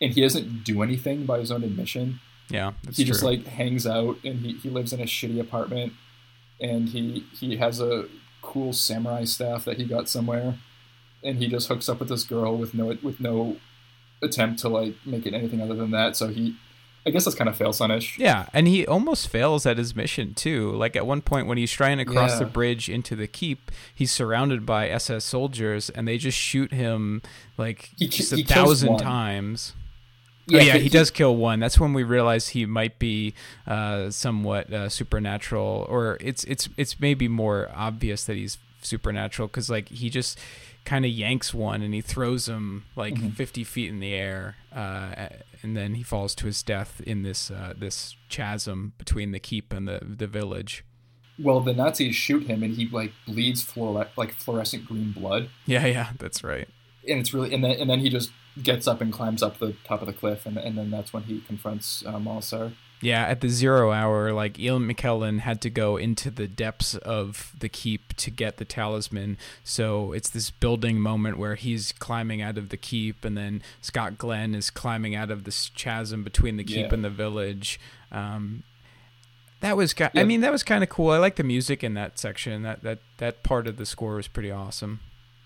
[0.01, 2.21] and he doesn't do anything by his own admission.
[2.49, 5.95] Yeah, he just like hangs out and he, he lives in a shitty apartment,
[6.61, 8.07] and he he has a
[8.43, 10.59] cool samurai staff that he got somewhere,
[11.23, 13.57] and he just hooks up with this girl with no with no
[14.23, 16.17] attempt to like make it anything other than that.
[16.17, 16.57] So he
[17.07, 18.19] I guess that's kind of fail sonish.
[18.19, 20.73] Yeah, and he almost fails at his mission too.
[20.73, 22.39] Like at one point when he's trying to cross Yeah.
[22.41, 27.21] the bridge into the keep, he's surrounded by SS soldiers, and they just shoot him
[27.59, 29.75] like He just a he thousand times.
[30.53, 31.61] oh yeah, but he does kill one.
[31.61, 33.35] That's when we realize he might be
[33.67, 39.69] uh, somewhat uh, supernatural, or it's it's it's maybe more obvious that he's supernatural because
[39.71, 40.39] like he just
[40.85, 43.33] kind of yanks one and he throws him like Mhm.
[43.35, 45.29] 50 feet in the air, uh,
[45.63, 49.73] and then he falls to his death in this uh, this chasm between the keep
[49.73, 50.85] and the the village.
[51.39, 55.87] Well, the Nazis shoot him, and he like bleeds fluore- like fluorescent green blood, Yeah,
[55.87, 56.69] yeah, that's right.
[57.09, 58.31] and it's really and then and then he just
[58.63, 61.25] gets up and climbs up the top of the cliff, and and then that's when
[61.25, 62.73] he confronts uh, Molasar.
[63.05, 67.53] Yeah, at the zero hour, like Ian McKellen had to go into the depths of
[67.59, 69.37] the keep to get the talisman.
[69.63, 74.17] So it's this building moment where he's climbing out of the keep, and then Scott
[74.17, 76.95] Glenn is climbing out of this chasm between the keep Yeah.
[76.95, 77.79] and the village.
[78.11, 78.63] Um,
[79.61, 81.11] that was, ki- I mean, that was kind of cool.
[81.11, 82.63] I like the music in that section.
[82.63, 85.01] That that that part of the score was pretty awesome.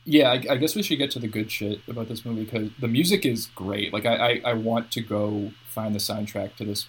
[0.04, 2.70] Yeah, I, I guess we should get to the good shit about this movie because
[2.78, 3.92] the music is great.
[3.92, 6.86] Like, I, I, I want to go find the soundtrack to this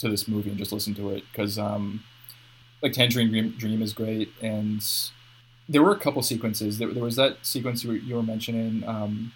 [0.00, 2.02] to this movie and just listen to it because, um,
[2.82, 4.84] like, Tangerine Dream, is great, and
[5.68, 6.78] there were a couple sequences.
[6.78, 9.32] There, there was that sequence you were, you were mentioning, um,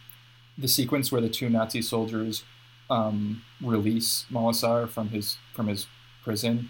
[0.56, 2.44] the sequence where the two Nazi soldiers
[2.90, 5.86] um, release Molasar from his from his
[6.22, 6.68] prison.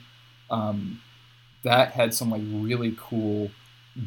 [0.51, 1.01] Um,
[1.65, 3.51] that had some like really cool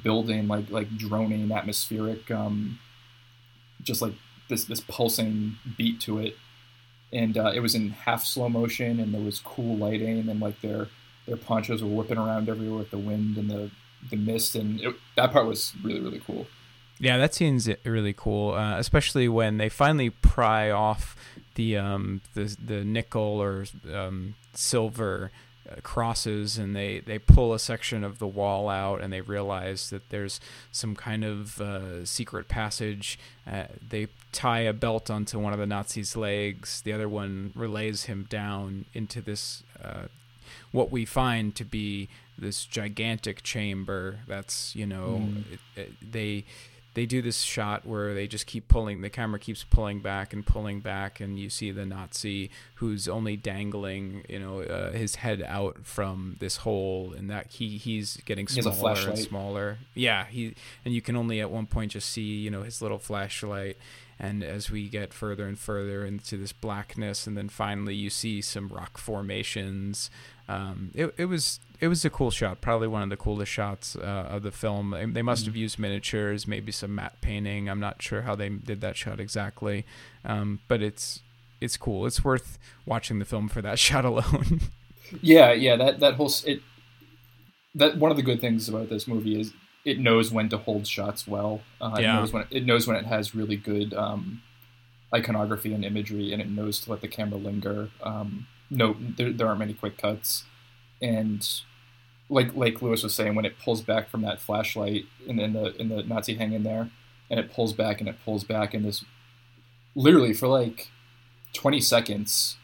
[0.04, 2.80] building like like droning atmospheric um
[3.82, 4.13] just like
[4.50, 6.38] this this pulsing beat to it
[7.13, 10.60] and uh, it was in half slow motion and there was cool lighting and like
[10.62, 10.88] their
[11.26, 13.72] their ponchos were whipping around everywhere with the wind and the
[14.10, 14.56] the mist.
[14.56, 16.48] And it, that part was really really cool.
[17.00, 21.15] Yeah, that scene's really cool, uh, especially when they finally pry off
[21.56, 25.32] the um, the the nickel or um, silver
[25.84, 30.10] crosses, and they they pull a section of the wall out, and they realize that
[30.10, 30.40] there's
[30.72, 33.20] some kind of uh, secret passage.
[33.52, 36.82] Uh, they tie a belt onto one of the Nazis' legs.
[36.82, 39.64] The other one relays him down into this.
[39.84, 40.04] Uh,
[40.72, 45.44] what we find to be this gigantic chamber that's you know Mm.
[45.54, 46.46] it, it, they
[46.98, 50.48] they do this shot where they just keep pulling the camera keeps pulling back and
[50.48, 55.44] pulling back and you see the nazi who's only dangling you know uh, his head
[55.48, 59.78] out from this hole and that he he's getting He smaller and smaller.
[59.94, 62.98] Yeah he and you can only at one point just see you know his little
[62.98, 63.78] flashlight
[64.20, 68.42] and as we get further and further into this blackness and then finally you see
[68.42, 70.10] some rock formations
[70.50, 73.96] um, it, it was it was a cool shot probably one of the coolest shots
[73.96, 74.96] uh, of the film.
[75.14, 77.70] They, must have used miniatures maybe some matte painting.
[77.70, 79.86] I'm not sure how they did that shot exactly
[80.24, 81.22] um, but it's
[81.60, 82.06] it's cool.
[82.06, 84.62] It's worth watching the film for that shot alone.
[85.22, 86.62] Yeah yeah that that whole it
[87.76, 89.54] that one of the good things about this movie is
[89.88, 91.62] it knows when to hold shots well.
[91.80, 92.17] Uh, Yeah.
[92.17, 94.41] it knows when it knows when it has really good um,
[95.15, 97.89] iconography and imagery and it knows to let the camera linger.
[98.04, 100.43] Um, no there, there aren't many quick cuts.
[101.02, 101.47] And
[102.30, 105.73] like like lewis was saying when it pulls back from that flashlight in, in the
[105.80, 106.89] in the nazi hanging there
[107.30, 109.06] and it pulls back and it pulls back in this
[109.95, 110.89] literally for like
[111.54, 112.58] 20 seconds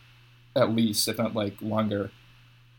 [0.54, 2.12] at least if not like longer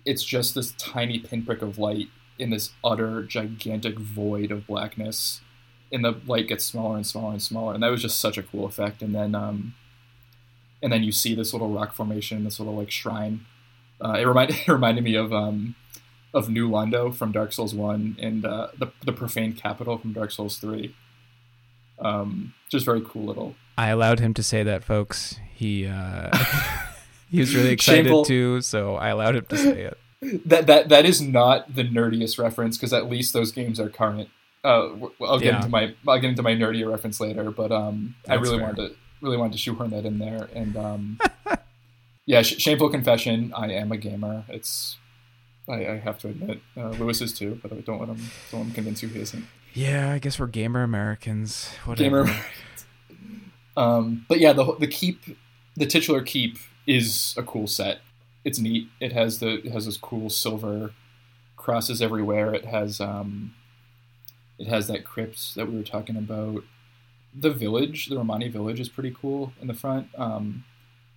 [0.04, 5.40] it's just this tiny pinprick of light in this utter gigantic void of blackness
[5.92, 8.42] and the light gets smaller and smaller and smaller and that was just such a
[8.42, 9.75] cool effect and then um
[10.83, 13.47] and then you see this little rock formation this little like shrine
[14.01, 15.75] uh, it reminded it reminded me of um
[16.35, 20.33] of New Londo from Dark Souls One and uh, the the profaned capital from Dark
[20.33, 20.94] Souls Three.
[22.01, 23.55] Um, just very cool little.
[23.79, 26.37] i allowed him to say that folks he uh
[27.31, 28.25] he was really excited Shameful.
[28.25, 29.97] too so i allowed him to say it
[30.47, 34.29] That that that is not the nerdiest reference because at least those games are current.
[34.63, 34.89] Uh,
[35.21, 35.57] I'll get Yeah.
[35.57, 38.67] into my I'll get into my nerdier reference later, but um, I really fair.
[38.67, 41.19] wanted to really wanted to shoehorn that in there, and um,
[42.27, 43.53] yeah, sh- shameful confession.
[43.55, 44.45] I am a gamer.
[44.49, 44.97] It's
[45.69, 48.17] I, I have to admit, uh, Lewis is too, but I don't let him
[48.51, 49.45] don't let him convince you he isn't.
[49.73, 52.41] yeah i guess we're gamer americans whatever Gamer.
[53.77, 55.21] um, but yeah, the the keep,
[55.77, 57.99] the titular keep is a cool set.
[58.44, 58.88] It's neat.
[59.00, 60.92] It has the it has those cool silver
[61.57, 62.54] crosses everywhere.
[62.54, 63.54] It has um,
[64.59, 66.64] it has that crypt that we were talking about.
[67.35, 70.09] The village, the Romani village, is pretty cool in the front.
[70.16, 70.64] Um,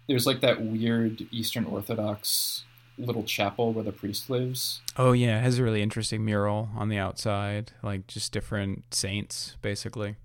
[0.08, 2.64] there's like that weird Eastern Orthodox
[2.98, 4.82] little chapel where the priest lives.
[4.96, 9.58] Oh yeah, it has a really interesting mural on the outside, like just different saints
[9.62, 10.16] basically.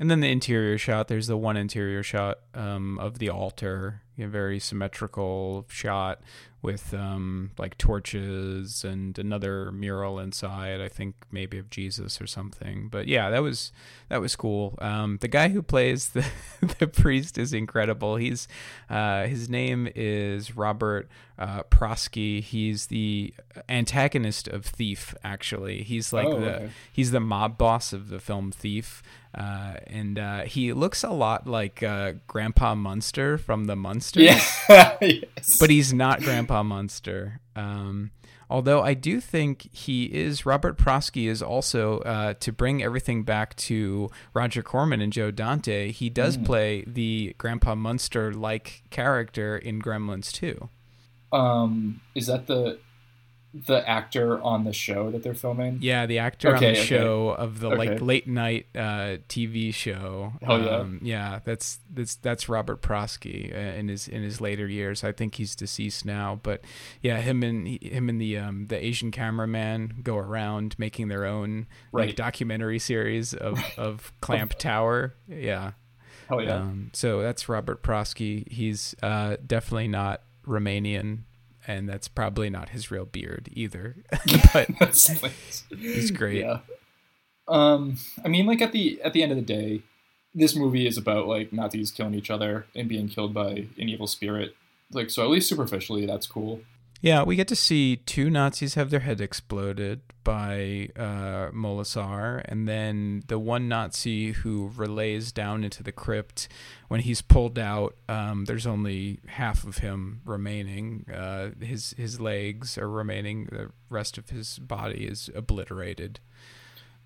[0.00, 4.26] And then the interior shot, there's the one interior shot um, of the altar, a
[4.26, 6.22] very symmetrical shot
[6.62, 10.80] with um, like torches and another mural inside.
[10.80, 12.88] I think maybe of Jesus or something.
[12.88, 13.72] But yeah, that was
[14.08, 14.78] that was cool.
[14.80, 16.26] Um, the guy who plays the
[16.78, 18.16] the priest is incredible.
[18.16, 18.48] He's
[18.88, 21.10] uh, his name is Robert
[21.40, 22.40] uh, Prosky.
[22.42, 23.34] He's the
[23.68, 25.14] antagonist of Thief.
[25.24, 26.70] Actually, he's like Oh, the okay.
[26.92, 29.02] he's the mob boss of the film Thief.
[29.34, 34.24] Uh, and uh, he looks a lot like uh, Grandpa Munster from the Munsters
[34.68, 34.96] Yeah.
[35.00, 35.56] yes.
[35.58, 37.40] but he's not Grandpa Munster.
[37.54, 38.10] Um,
[38.50, 40.44] although I do think he is.
[40.44, 45.92] Robert Prosky is also uh, to bring everything back to Roger Corman and Joe Dante.
[45.92, 46.44] He does Hmm.
[46.44, 50.68] play the Grandpa Munster like character in Gremlins too.
[51.32, 52.78] Um, is that the
[53.52, 55.78] the actor on the show that they're filming?
[55.80, 56.84] Yeah, the actor on the okay.
[56.84, 60.34] show of the like late night uh, TV show.
[60.40, 60.70] Hell yeah.
[60.70, 65.02] Um, yeah, that's that's that's Robert Prosky uh, in his in his later years.
[65.02, 66.62] I think he's deceased now, but
[67.02, 71.66] yeah, him and him and the um, the Asian cameraman go around making their own
[71.92, 75.14] like documentary series of of Clamp Tower.
[75.26, 75.72] Yeah.
[76.28, 76.56] Hell yeah.
[76.58, 78.50] Um, so that's Robert Prosky.
[78.50, 81.20] He's uh, definitely not Romanian.
[81.66, 83.96] And that's probably not his real beard either.
[84.52, 84.68] but
[85.78, 86.40] he's great.
[86.40, 86.60] Yeah.
[87.48, 89.82] Um, I mean, like at the at the end of the day,
[90.34, 94.06] this movie is about like Nazis killing each other and being killed by an evil
[94.06, 94.54] spirit.
[94.92, 96.60] Like, so at least superficially, that's cool.
[97.02, 102.68] Yeah, we get to see two Nazis have their head exploded by uh, Molasar, and
[102.68, 106.46] then the one Nazi who relays down into the crypt.
[106.88, 111.06] When he's pulled out, um, there's only half of him remaining.
[111.10, 113.46] Uh, his his legs are remaining.
[113.46, 116.20] The rest of his body is obliterated.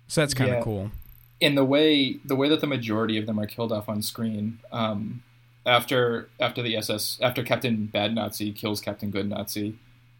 [0.07, 0.63] So that's kind of Yeah.
[0.63, 0.91] cool.
[1.39, 4.59] in the way the way that the majority of them are killed off on screen
[4.71, 5.21] um,
[5.65, 9.77] after after the SS after Captain Bad Nazi kills Captain Good Nazi,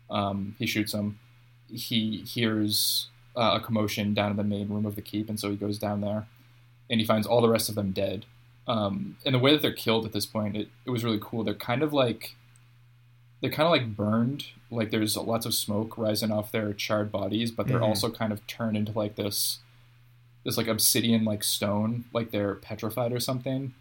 [0.10, 1.20] um, he shoots him.
[1.72, 5.50] He hears uh, a commotion down in the main room of the keep, and so
[5.50, 6.28] he goes down there,
[6.90, 8.26] and he finds all the rest of them dead.
[8.68, 11.44] Um, and the way that they're killed at this point, it, it was really cool.
[11.44, 12.36] They're kind of like
[13.42, 17.52] they're kind of like burned, like there's lots of smoke rising off their charred bodies,
[17.52, 17.88] but they're Mhm.
[17.90, 19.60] also kind of turned into like this
[20.44, 23.74] this like obsidian like stone, like they're petrified or something.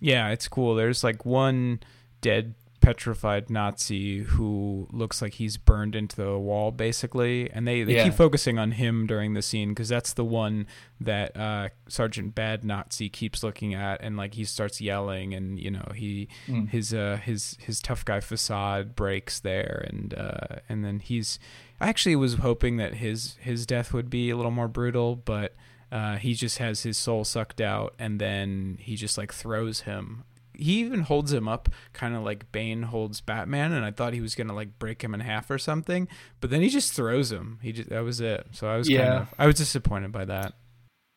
[0.00, 0.74] Yeah, it's cool.
[0.74, 1.80] There's like one
[2.20, 7.96] dead petrified Nazi who looks like he's burned into the wall basically and they, they
[7.96, 8.04] Yeah.
[8.04, 10.66] keep focusing on him during the scene because that's the one
[11.00, 15.70] that uh, Sergeant Bad Nazi keeps looking at and like he starts yelling and you
[15.70, 16.68] know he Mm.
[16.70, 21.38] his uh his his tough guy facade breaks there and uh and then he's
[21.80, 25.54] I actually was hoping that his his death would be a little more brutal but
[25.92, 30.22] uh, he just has his soul sucked out and then he just like throws him
[30.60, 34.20] he even holds him up kind of like bane holds batman and i thought he
[34.20, 36.06] was gonna like break him in half or something
[36.40, 37.58] but then he just throws him.
[37.62, 38.46] He just that was it.
[38.52, 39.20] So i was kind Yeah.
[39.22, 40.54] of i was disappointed by that.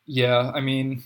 [0.05, 1.03] Yeah, I mean,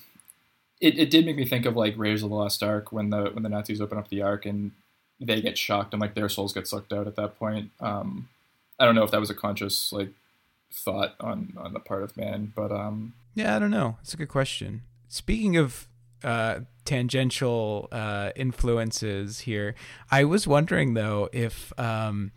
[0.82, 3.26] it, it did make me think of like Raiders of the Lost Ark when the
[3.32, 4.72] when the Nazis open up the Ark and
[5.20, 7.72] they get shocked and like their souls get sucked out at that point.
[7.80, 8.28] Um,
[8.80, 10.10] I don't know if that was a conscious like
[10.72, 13.98] thought on on the part of Mann, but um, yeah i don't know.
[14.02, 14.82] It's a good question.
[15.08, 15.88] Speaking of
[16.24, 19.76] uh tangential uh influences here
[20.12, 22.32] i was wondering though if um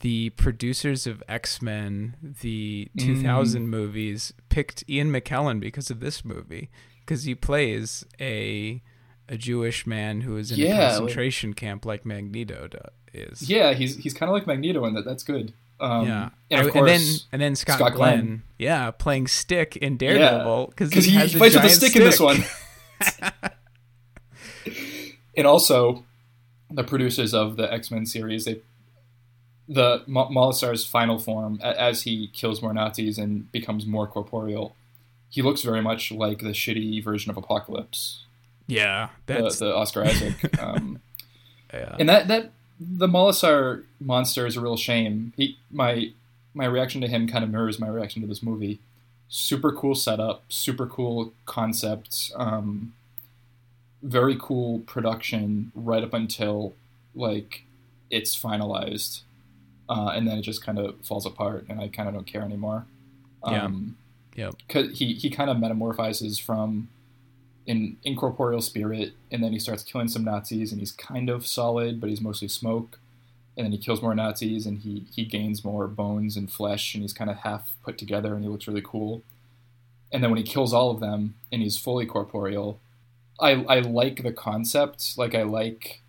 [0.00, 6.70] the producers of X-Men, the 2000 movies, picked Ian McKellen because of this movie,
[7.06, 8.82] because he plays a
[9.28, 12.68] a Jewish man who is in Yeah, a like- concentration camp like Magneto
[13.14, 13.48] is.
[13.48, 15.04] yeah, he's he's kind of like Magneto in that.
[15.04, 15.52] That's good.
[15.78, 17.00] Um, yeah, and of and then
[17.30, 18.42] and then Scott, Scott Glenn, Glenn.
[18.58, 21.94] yeah, playing Stick in Daredevil because because he, has a fights with a giant stick,
[21.94, 22.42] in this one.
[25.36, 26.04] and also,
[26.70, 28.60] the producers of the X Men series, they
[29.68, 34.74] the Molasar's final form, a- as he kills more Nazis and becomes more corporeal,
[35.30, 38.24] he looks very much like the shitty version of Apocalypse,
[38.66, 40.34] yeah, the, that's the Oscar Isaac.
[40.60, 41.00] Um,
[41.72, 41.96] yeah.
[41.98, 45.32] and that that the Molasar monster is a real shame.
[45.36, 46.10] He my
[46.54, 48.78] my reaction to him kind of mirrors my reaction to this movie.
[49.28, 52.92] Super cool setup, super cool concept, um,
[54.02, 56.74] very cool production right up until
[57.14, 57.64] like
[58.10, 59.22] it's finalized,
[59.88, 62.42] uh, and then it just kind of falls apart, and I kind of don't care
[62.42, 62.86] anymore.
[63.46, 63.64] Yeah.
[63.64, 63.96] Um,
[64.36, 64.54] Yep.
[64.68, 66.88] Cause he he kind of metamorphizes from
[67.66, 72.00] an incorporeal spirit, and then he starts killing some Nazis, and he's kind of solid,
[72.00, 72.98] but he's mostly smoke.
[73.56, 77.02] And then he kills more Nazis, and he he gains more bones and flesh, and
[77.02, 79.22] he's kind of half put together, and he looks really cool.
[80.10, 82.80] And then when he kills all of them, and he's fully corporeal,
[83.42, 85.18] I I like the concept.
[85.18, 86.00] Like I like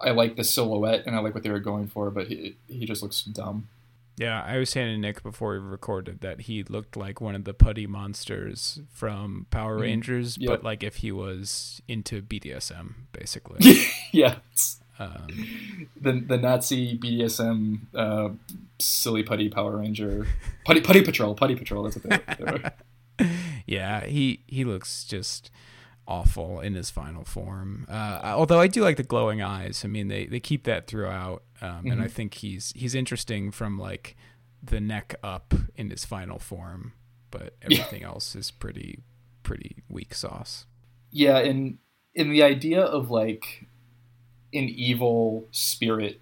[0.00, 2.86] I like the silhouette and I like what they were going for, but he he
[2.86, 3.68] just looks dumb.
[4.16, 7.44] Yeah, I was saying to Nick before we recorded that he looked like one of
[7.44, 9.82] the putty monsters from Power Mhm.
[9.82, 10.48] Rangers, Yep.
[10.50, 13.60] but like if he was into BDSM, basically.
[14.12, 14.36] yeah,
[14.98, 15.28] um,
[16.00, 18.30] the the Nazi BDSM uh,
[18.80, 20.26] silly putty Power Ranger
[20.64, 21.84] putty putty patrol putty patrol.
[21.84, 23.28] That's what they, they were.
[23.66, 25.50] yeah, he he looks just
[26.08, 27.86] awful in his final form.
[27.88, 29.84] Uh, although I do like the glowing eyes.
[29.84, 32.10] I mean, they they keep that throughout, um, and I Mhm.
[32.10, 34.16] think he's he's interesting from like
[34.62, 36.94] the neck up in his final form,
[37.30, 39.00] but everything else is pretty
[39.42, 40.66] pretty weak sauce.
[41.10, 41.78] Yeah, and
[42.14, 43.66] in the idea of like
[44.54, 46.20] an evil spirit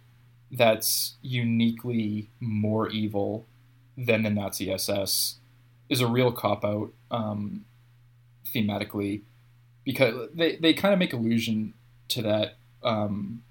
[0.50, 3.46] that's uniquely more evil
[3.96, 5.36] than the Nazi SS
[5.88, 7.64] is a real cop out um,
[8.54, 9.22] thematically
[9.86, 11.72] because they, they kind of make allusion
[12.08, 13.42] to that um,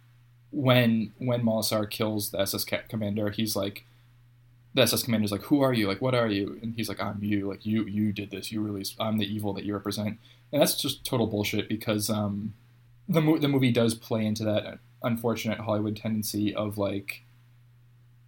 [0.52, 3.32] when when Molasar kills the SS commander.
[3.32, 3.86] He's like
[4.76, 5.88] the SS commander's like, "Who are you?
[5.88, 7.50] Like, what are you?" And he's like, "I'm you.
[7.50, 8.52] Like, you you did this.
[8.52, 8.96] You released.
[9.00, 10.20] I'm the evil that you represent."
[10.52, 12.54] And that's just total bullshit because um,
[13.10, 17.24] the mo- the movie does play into that unfortunate Hollywood tendency of like,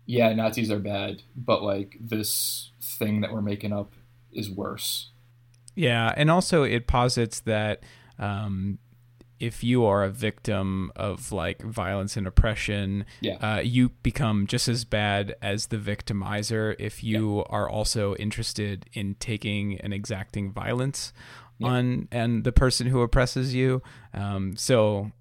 [0.06, 3.92] yeah, Nazis are bad, but like this thing that we're making up
[4.32, 5.10] is worse.
[5.78, 7.84] Yeah, and also it posits that
[8.18, 8.80] um,
[9.40, 13.36] if you are a victim of like violence and oppression, Yeah.
[13.36, 19.16] uh, you become just as bad as the victimizer if you are also interested in
[19.20, 21.14] taking and exacting violence
[21.60, 21.68] Yeah.
[21.68, 23.84] on and the person who oppresses you.
[24.16, 25.12] Um, so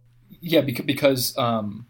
[0.41, 1.87] Yeah, because, because um,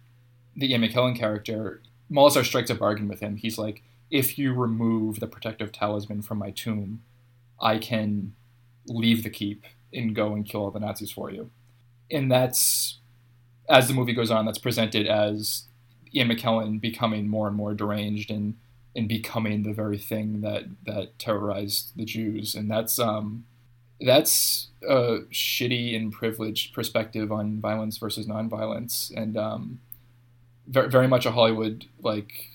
[0.57, 3.37] the Ian McKellen character, Molasar strikes a bargain with him.
[3.37, 7.03] He's like, if you remove the protective talisman from my tomb,
[7.61, 8.35] I can
[8.87, 11.51] leave the keep and go and kill all the Nazis for you.
[12.11, 12.99] And that's,
[13.69, 15.65] as the movie goes on, that's presented as
[16.15, 18.55] Ian McKellen becoming more and more deranged and
[18.95, 22.55] and becoming the very thing that that terrorized the Jews.
[22.55, 23.45] And that's um,
[24.01, 29.81] that's a shitty and privileged perspective on violence versus nonviolence, and um,
[30.67, 32.51] very, very much a Hollywood like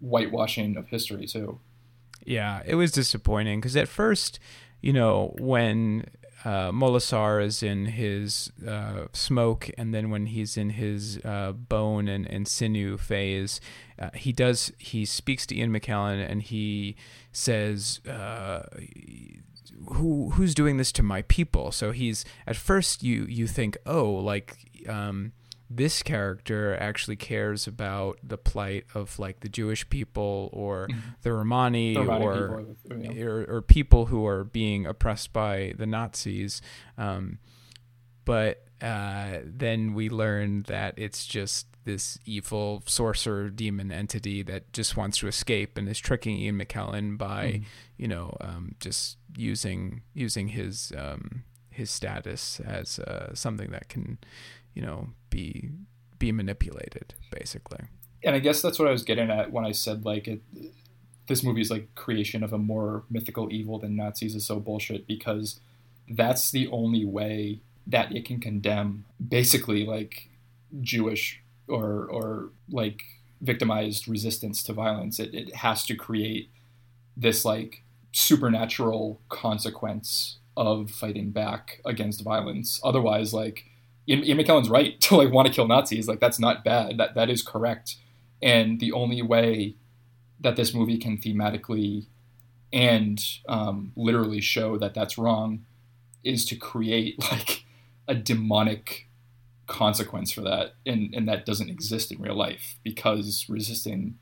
[0.00, 1.60] whitewashing of history too.
[2.24, 4.38] Yeah, it was disappointing because at first,
[4.84, 6.04] you know, when
[6.44, 6.70] uh,
[7.40, 12.46] is in his uh, smoke, and then when he's in his uh, bone and, and
[12.46, 13.62] sinew phase,
[13.98, 16.96] uh, he does he speaks to Ian McKellen and he
[17.32, 18.64] says, uh,
[19.86, 24.10] "Who who's doing this to my people?" So he's at first you you think, oh,
[24.10, 24.58] like.
[24.86, 25.32] Um,
[25.70, 30.88] this character actually cares about the plight of like the Jewish people or
[31.22, 35.86] the Romani, The Romani or, people, or or people who are being oppressed by the
[35.86, 36.60] Nazis.
[36.98, 37.38] Um,
[38.24, 44.96] but uh, then we learn that it's just this evil sorcerer demon entity that just
[44.96, 47.64] wants to escape and is tricking Ian McKellen by, Mhm.
[47.98, 54.16] you know, um, just using using his um, his status as uh, something that can,
[54.74, 55.70] you know, be
[56.18, 57.86] be manipulated, basically.
[58.22, 60.40] and I guess that's what I was getting at when I said like it,
[61.28, 65.06] this movie is like creation of a more mythical evil than Nazis is so bullshit
[65.06, 65.60] because
[66.08, 70.28] that's the only way that it can condemn basically like
[70.80, 73.02] Jewish or or like
[73.40, 75.18] victimized resistance to violence.
[75.20, 76.50] It, it has to create
[77.16, 82.80] this like supernatural consequence of fighting back against violence.
[82.82, 83.64] Otherwise, like
[84.08, 86.08] Ian, McKellen's right to like want to kill Nazis.
[86.08, 86.98] Like that's not bad.
[86.98, 87.96] That that is correct.
[88.42, 89.76] And the only way
[90.40, 92.06] that this movie can thematically
[92.72, 95.64] and um, literally show that that's wrong
[96.24, 97.64] is to create like
[98.08, 99.08] a demonic
[99.66, 104.18] consequence for that, and and that doesn't exist in real life because resisting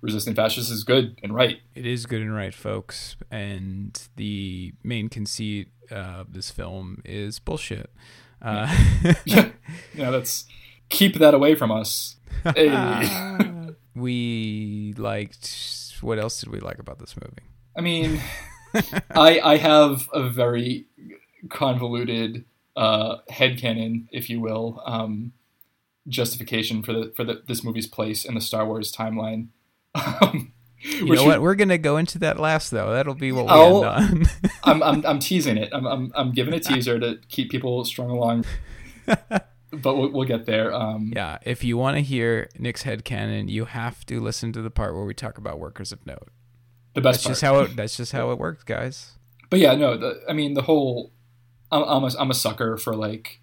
[0.00, 1.60] resisting fascists is good and right.
[1.74, 3.16] It is good and right, folks.
[3.30, 7.90] And the main conceit of this film is bullshit.
[8.42, 8.66] Uh,
[9.24, 9.50] yeah,
[9.94, 10.46] yeah, that's
[10.88, 12.16] keep that away from us.
[12.54, 13.70] Hey.
[13.94, 15.94] we liked.
[16.00, 17.42] What else did we like about this movie?
[17.76, 18.20] I mean,
[19.10, 20.86] I I have a very
[21.48, 22.44] convoluted
[22.76, 25.32] uh, headcanon, if you will, um,
[26.08, 29.48] justification for the for the, this movie's place in the Star Wars timeline.
[29.94, 30.52] Um,
[30.82, 31.40] You which know what?
[31.42, 32.92] We're gonna go into that last though.
[32.92, 33.82] That'll be what we Oh.
[33.82, 34.26] end on.
[34.64, 35.70] I'm, I'm I'm teasing it.
[35.72, 38.44] I'm I'm, I'm giving a teaser to keep people strung along,
[39.06, 40.72] but we'll, we'll get there.
[40.74, 41.38] Um, yeah.
[41.44, 44.94] If you want to hear Nick's head headcanon, you have to listen to the part
[44.94, 46.28] where we talk about workers of note.
[46.94, 47.30] the best That's part.
[47.32, 47.76] just how it.
[47.76, 49.12] That's just how it works, guys.
[49.50, 49.96] but yeah, no.
[49.96, 51.12] The, I mean, the whole.
[51.70, 53.40] I'm I'm a, I'm a sucker for like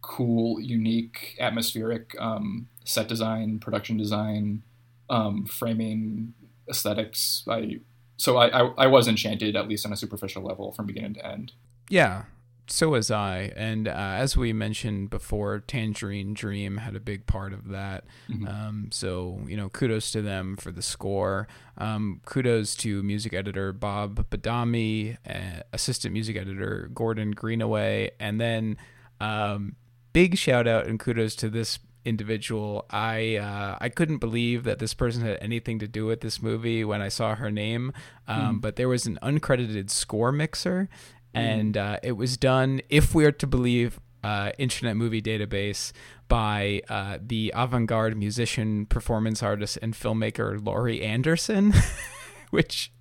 [0.00, 4.62] cool, unique, atmospheric um, set design, production design,
[5.10, 6.34] um, framing,
[6.68, 7.44] aesthetics.
[7.48, 7.80] I
[8.16, 11.26] so I, I I was enchanted at least on a superficial level from beginning to
[11.26, 11.52] end.
[11.88, 12.24] Yeah,
[12.66, 13.52] so was I.
[13.56, 18.04] And uh, as we mentioned before, Tangerine Dream had a big part of that.
[18.30, 18.48] Mhm.
[18.48, 21.46] Um, so, you know, kudos to them for the score.
[21.76, 28.78] Um, kudos to music editor Bob Badami, uh, assistant music editor Gordon Greenaway, and then
[29.20, 29.76] um,
[30.12, 32.86] big shout out and kudos to this individual.
[32.90, 36.84] I uh, I couldn't believe that this person had anything to do with this movie
[36.84, 37.92] when I saw her name,
[38.28, 40.88] um, but there was an uncredited score mixer,
[41.32, 45.92] and uh, it was done, if we are to believe uh, Internet Movie Database,
[46.28, 51.74] by uh, the avant-garde musician, performance artist, and filmmaker Laurie Anderson,
[52.58, 52.92] which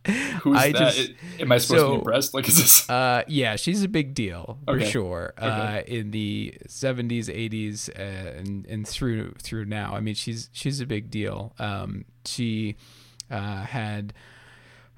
[0.41, 0.93] Who's I that?
[0.93, 2.33] just Am I supposed to be impressed?
[2.33, 2.89] Like, is this?
[2.89, 4.89] uh, yeah, she's a big deal for Okay.
[4.89, 5.33] sure.
[5.37, 5.83] Uh, Okay.
[5.99, 9.93] in the seventies, eighties, uh, and and through through now.
[9.95, 11.53] I mean, she's she's a big deal.
[11.59, 12.75] Um, she
[13.31, 14.13] uh, had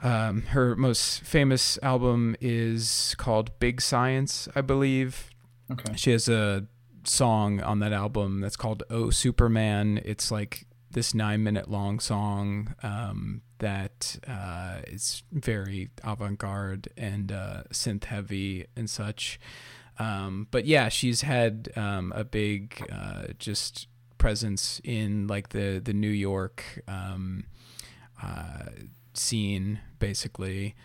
[0.04, 5.30] um, her most famous album is called Big Science, I believe.
[5.72, 5.94] Okay.
[5.96, 6.68] She has a
[7.06, 10.65] song on that album that's called "Oh Superman." It's like
[10.96, 18.06] this nine minute long song um, that uh, is very avant garde and uh, synth
[18.06, 19.38] heavy and such.
[20.00, 23.88] Um, but yeah, she's had um, a big uh, just
[24.18, 27.44] presence in like the the New York um,
[28.24, 28.68] uh,
[29.14, 30.76] scene, basically.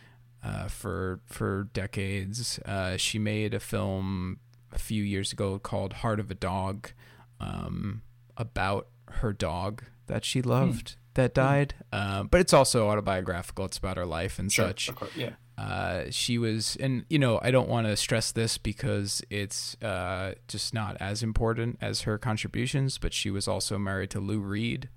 [0.43, 4.41] Uh, for for decades, uh, she made a film
[4.73, 6.91] a few years ago called Heart of a Dog,
[7.39, 8.03] um,
[8.37, 11.75] about her dog that she loved that died.
[11.93, 13.65] Uh, but it's also autobiographical.
[13.65, 14.69] It's about her life and Sure.
[14.69, 14.91] such.
[15.17, 15.31] Yeah.
[15.59, 20.35] Uh, she was, and you know, I don't want to stress this because it's uh,
[20.49, 22.97] just not as important as her contributions.
[22.97, 24.89] But she was also married to Lou Reed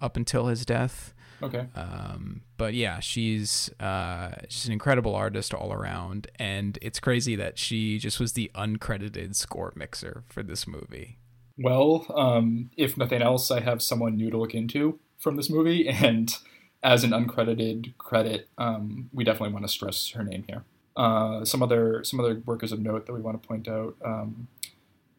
[0.00, 1.12] up until his death.
[1.42, 1.66] Okay.
[1.74, 7.58] Um, but yeah, she's uh, she's an incredible artist all around, and it's crazy that
[7.58, 11.18] she just was the uncredited score mixer for this movie.
[11.58, 15.88] Well, um, if nothing else, I have someone new to look into from this movie,
[15.88, 16.34] and
[16.82, 20.64] as an uncredited credit, um, we definitely want to stress her name here.
[20.96, 24.48] Uh, some other some other workers of note that we want to point out: um,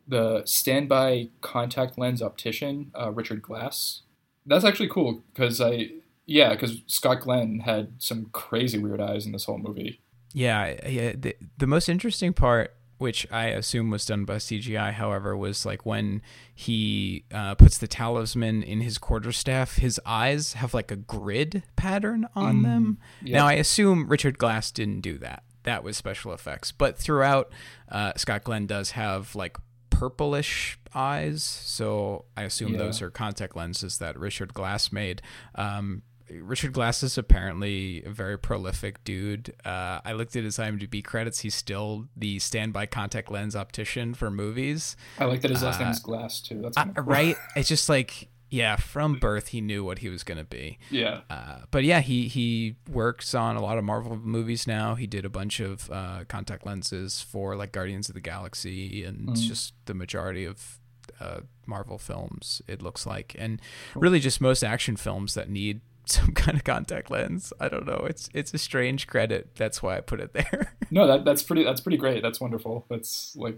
[0.08, 4.02] the standby contact lens optician, uh, Richard Glass.
[4.46, 5.90] That's actually cool because I
[6.26, 10.00] yeah because Scott Glenn had some crazy weird eyes in this whole movie.
[10.34, 11.14] Yeah, yeah.
[11.16, 15.86] The, the most interesting part, which I assume was done by CGI, however, was like
[15.86, 16.22] when
[16.56, 22.28] he uh, puts the talisman in his quarterstaff, his eyes have like a grid pattern
[22.36, 22.98] on them.
[23.22, 23.38] yeah.
[23.40, 25.44] Now, I assume Richard Glass didn't do that.
[25.64, 26.72] That was special effects.
[26.72, 27.52] But throughout,
[27.90, 29.58] uh, Scott Glenn does have like
[29.90, 31.44] purplish eyes.
[31.44, 32.80] So I assume Yeah.
[32.80, 35.22] those are contact lenses that Richard Glass made.
[35.56, 36.02] Um,
[36.42, 39.54] Richard Glass is apparently a very prolific dude.
[39.66, 41.40] Uh, I looked at his IMDb credits.
[41.40, 44.96] He's still the standby contact lens optician for movies.
[45.20, 46.62] I like that his last name Uh, is Glass too.
[46.62, 47.04] That's Uh, cool.
[47.04, 47.36] right?
[47.56, 50.78] It's just like, yeah, from birth, he knew what he was going to be.
[50.92, 51.22] Yeah.
[51.30, 54.94] Uh, but yeah, he he works on a lot of Marvel movies now.
[54.96, 59.30] He did a bunch of uh, contact lenses for like Guardians of the Galaxy and
[59.30, 59.42] Mm.
[59.42, 60.80] just the majority of
[61.20, 62.62] uh, Marvel films.
[62.68, 63.60] It looks like, and
[63.96, 67.54] really just most action films that need some kind of contact lens.
[67.60, 68.06] I don't know.
[68.10, 69.56] It's it's a strange credit.
[69.56, 70.76] That's why I put it there.
[70.92, 72.22] No, that that's pretty that's pretty great.
[72.22, 72.86] That's wonderful.
[72.88, 73.58] That's like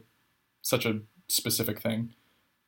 [0.62, 2.14] such a specific thing.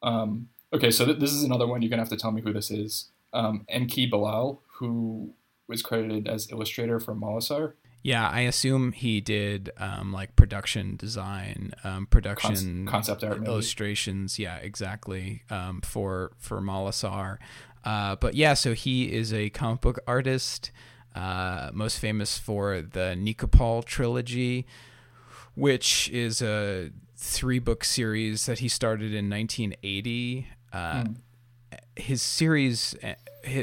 [0.03, 1.81] Um, okay, so th- this is another one.
[1.81, 3.09] You're gonna have to tell me who this is.
[3.31, 5.33] Um, Enki Bilal, who
[5.69, 7.73] was credited as illustrator for Molasar.
[8.03, 13.49] yeah, I assume he did um, like production design, um, production Con- concept art, maybe.
[13.51, 14.37] illustrations.
[14.37, 15.43] Yeah, exactly.
[15.49, 17.37] Um, for for Molasar,
[17.87, 20.71] uh, but yeah, so he is a comic book artist,
[21.15, 24.67] uh, most famous for the Nikopol trilogy,
[25.55, 30.47] which is a three book series that he started in 1980.
[30.73, 31.13] Uh, Hmm.
[31.95, 33.15] His series, uh,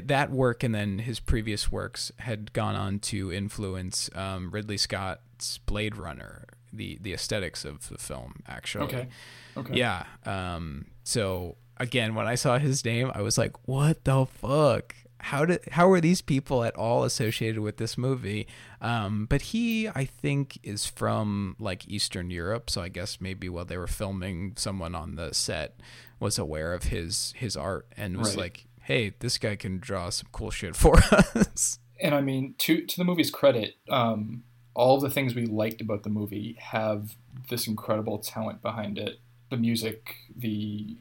[0.04, 5.58] that work, and then his previous works had gone on to influence um, Ridley Scott's
[5.58, 8.84] Blade Runner, the the aesthetics of the film, actually.
[8.84, 9.08] Okay.
[9.56, 9.74] Okay.
[9.76, 10.04] Yeah.
[10.26, 14.94] Um, so again, when I saw his name, I was like, "What the fuck?
[15.18, 18.46] How did how are these people at all associated with this movie?"
[18.80, 23.64] Um, but he, I think, is from like Eastern Europe, so I guess maybe while
[23.64, 25.80] they were filming, someone on the set
[26.20, 28.38] was aware of his his art and was Right.
[28.38, 32.84] like, "Hey, this guy can draw some cool shit for us." And I mean, to
[32.84, 34.42] to the movie's credit, um,
[34.74, 37.16] all the things we liked about the movie have
[37.48, 39.20] this incredible talent behind it.
[39.50, 40.96] The music, the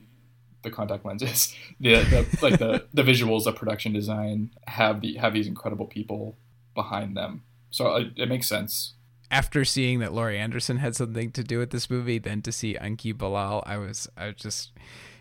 [0.64, 5.34] the contact lenses, the, the like the the visuals, the production design have the have
[5.34, 6.38] these incredible people
[6.74, 7.44] behind them.
[7.70, 8.94] So it, it makes sense.
[9.32, 12.78] After seeing that Laurie Anderson had something to do with this movie, then to see
[12.78, 14.72] Enki Bilal, I was I was just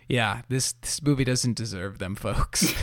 [0.09, 2.75] yeah, this this movie doesn't deserve them, folks.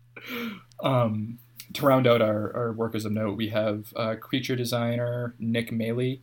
[0.82, 1.38] um,
[1.74, 6.20] to round out our, our workers of note, we have uh, creature designer Nick Maley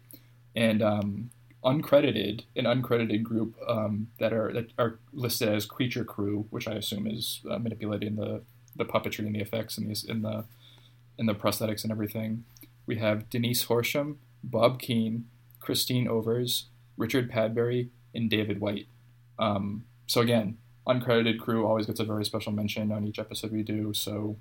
[0.56, 1.30] and um,
[1.66, 6.74] uncredited an uncredited group um, that are that are listed as creature crew, which I
[6.74, 8.43] assume is uh, manipulating the
[8.76, 10.45] the puppetry and the effects and the in the
[11.18, 12.45] in the prosthetics and everything.
[12.86, 15.26] We have Denise Horsham, Bob Keane,
[15.59, 18.88] Christine Overs, Richard Padbury, and David White.
[19.39, 20.57] Um, so again,
[20.88, 23.93] uncredited crew always gets a very special mention on each episode we do.
[23.93, 24.38] So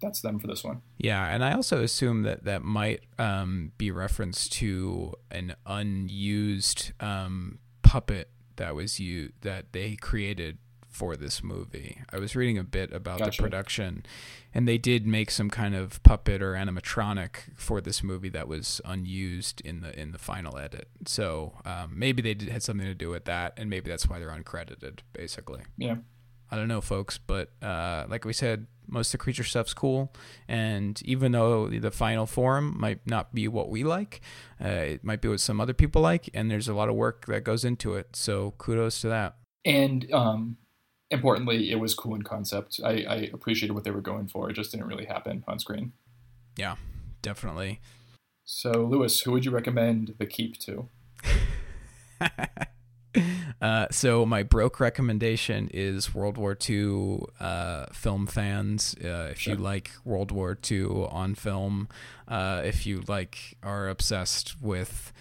[0.00, 0.82] that's them for this one.
[0.96, 7.58] Yeah, and I also assume that that might um, be reference to an unused um,
[7.82, 10.58] puppet that was you that they created
[10.98, 12.02] for this movie.
[12.10, 13.36] I was reading a bit about gotcha.
[13.36, 14.04] the production,
[14.52, 18.80] and they did make some kind of puppet or animatronic for this movie that was
[18.84, 20.88] unused in the in the final edit.
[21.06, 24.18] So um, maybe they did, had something to do with that, and maybe that's why
[24.18, 25.60] they're uncredited, basically.
[25.76, 25.96] Yeah.
[26.50, 30.12] I don't know, folks, but uh, like we said, most of the creature stuff's cool,
[30.48, 34.22] and even though the final form might not be what we like,
[34.62, 37.26] uh, it might be what some other people like, and there's a lot of work
[37.26, 38.16] that goes into it.
[38.16, 39.36] So kudos to that.
[39.64, 40.56] And um,
[41.10, 42.80] importantly, it was cool in concept.
[42.82, 44.48] I, I appreciated what they were going for.
[44.48, 45.92] It just didn't really happen on screen.
[46.56, 46.76] Yeah,
[47.22, 47.80] definitely.
[48.44, 50.88] So, Lewis, who would you recommend the keep to?
[53.62, 58.94] uh, so my broke recommendation is World War II uh, film fans.
[59.02, 59.54] Uh, if sure.
[59.54, 61.88] you like World War II on film,
[62.26, 65.12] uh, if you like are obsessed with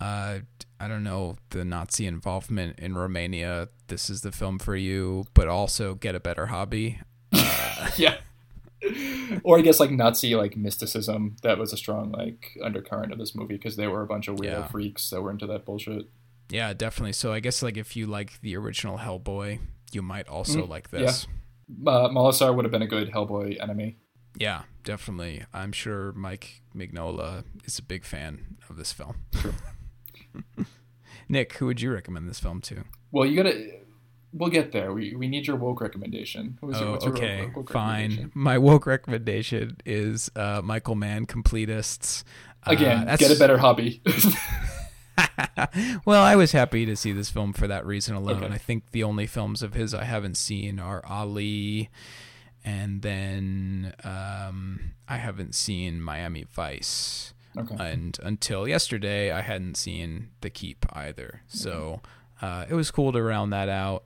[0.00, 0.38] uh,
[0.78, 5.46] I don't know, the Nazi involvement in Romania, this is the film for you, but
[5.46, 7.00] also get a better hobby.
[7.82, 8.16] Uh, yeah.
[9.42, 13.34] or I guess like Nazi like mysticism that was a strong like undercurrent of this
[13.34, 14.68] movie because they were a bunch of weirdo yeah.
[14.68, 16.10] freaks that were into that bullshit.
[16.50, 17.12] Yeah, definitely.
[17.12, 19.60] So I guess like if you like the original Hellboy,
[19.92, 21.26] you might also mm, like this.
[21.84, 21.90] Yeah.
[21.92, 23.96] Uh, would have been a good Hellboy enemy.
[24.36, 25.44] Yeah, definitely.
[25.52, 29.16] I'm sure Mike Mignola is a big fan of this film.
[29.32, 29.54] True.
[31.28, 32.84] Nick, who would you recommend this film to?
[33.12, 33.80] Well, you gotta.
[34.32, 34.92] We'll get there.
[34.92, 36.56] We, we need your woke recommendation.
[36.62, 38.30] oh, your, okay, woke fine.
[38.32, 42.22] My woke recommendation is uh, Michael Mann Completists.
[42.64, 44.02] Again, uh, get a better hobby.
[46.04, 48.44] well, I was happy to see this film for that reason alone.
[48.44, 48.54] Okay.
[48.54, 51.90] I think the only films of his I haven't seen are Ali,
[52.64, 57.34] and then um, I haven't seen Miami Vice.
[57.56, 57.76] Okay.
[57.78, 61.42] And until yesterday, I hadn't seen The Keep either.
[61.48, 62.00] So
[62.40, 64.04] uh, it was cool to round that out.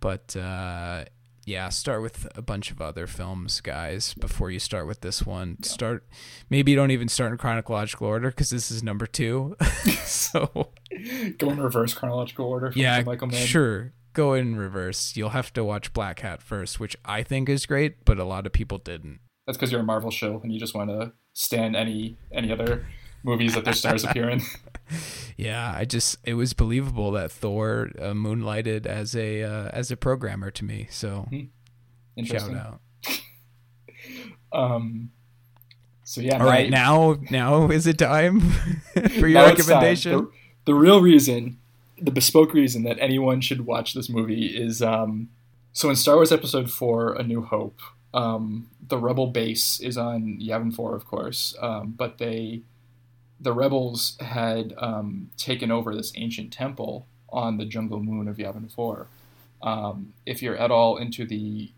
[0.00, 1.04] But uh,
[1.50, 5.56] yeah, start with a bunch of other films, guys, before you start with this one.
[5.60, 5.68] Yeah.
[5.68, 6.06] Start,
[6.48, 9.56] maybe you don't even start in chronological order because this is number two.
[10.04, 10.70] so
[11.38, 12.72] go in reverse chronological order.
[12.76, 13.44] yeah, Michael Mann.
[13.44, 13.92] sure.
[14.12, 15.16] Go in reverse.
[15.16, 18.52] You'll have to watch Blackhat first, which I think is great, but a lot of
[18.52, 19.18] people didn't.
[19.46, 22.86] That's because you're a Marvel show and you just want to stand any any other
[23.24, 24.40] movies that their stars appear in.
[25.36, 29.96] Yeah, I just it was believable that Thor uh, moonlighted as a uh, as a
[29.96, 30.86] programmer to me.
[30.90, 32.24] So hmm.
[32.24, 32.80] shout out.
[34.52, 35.10] um.
[36.04, 36.38] So yeah.
[36.38, 38.40] All right, now now is it time
[39.20, 40.12] for your recommendation?
[40.12, 40.30] The,
[40.66, 41.58] the, real reason,
[42.00, 45.28] the bespoke reason that anyone should watch this movie is um.
[45.72, 47.80] So in Star Wars Episode Four: A New Hope,
[48.12, 52.62] um, the rebel base is on Yavin 4, of course, um, but they,
[53.40, 58.70] the rebels had um, taken over this ancient temple on the jungle moon of Yavin
[58.70, 59.06] 4.
[59.62, 61.70] Um, if you're at all into the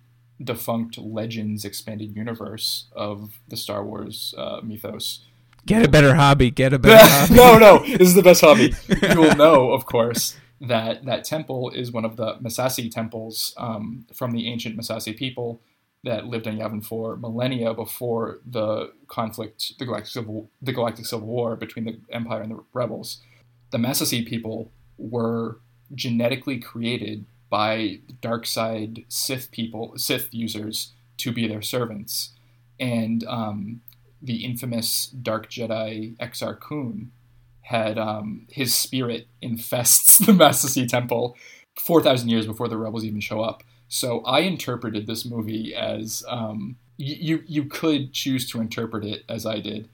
[0.43, 5.21] defunct Legends expanded universe of the Star Wars uh, mythos,
[5.67, 6.51] get a better hobby.
[6.51, 7.35] Get a better hobby.
[7.35, 8.75] no, no, this is the best hobby.
[8.89, 14.07] You will know, of course, that that temple is one of the Massassi temples um,
[14.13, 15.61] from the ancient Massassi people
[16.05, 21.29] that lived on Yavin for millennia before the conflict, the Galactic Civil, the Galactic Civil
[21.29, 23.19] War between the Empire and the Rebels.
[23.71, 25.59] The Massassi people were
[25.95, 32.31] genetically created by dark side Sith people, Sith users, to be their servants,
[32.81, 33.81] and um,
[34.21, 37.13] the infamous Dark Jedi Exar Kun
[37.63, 41.37] had um, his spirit infests the Massassi Temple
[41.79, 43.63] four thousand years before the rebels even show up.
[43.93, 49.45] So I interpreted this movie as um, you you could choose to interpret it as
[49.45, 49.91] I did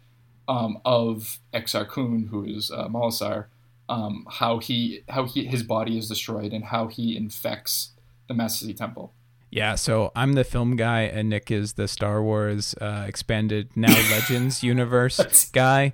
[0.47, 3.47] um, of Exar Kun, who is uh, Molasar,
[3.89, 7.91] um, how he how he his body is destroyed and how he infects
[8.29, 9.15] the Massassi Temple.
[9.51, 13.89] Yeah, so I'm the film guy, and Nick is the Star Wars uh, expanded now
[14.13, 15.91] Legends universe guy.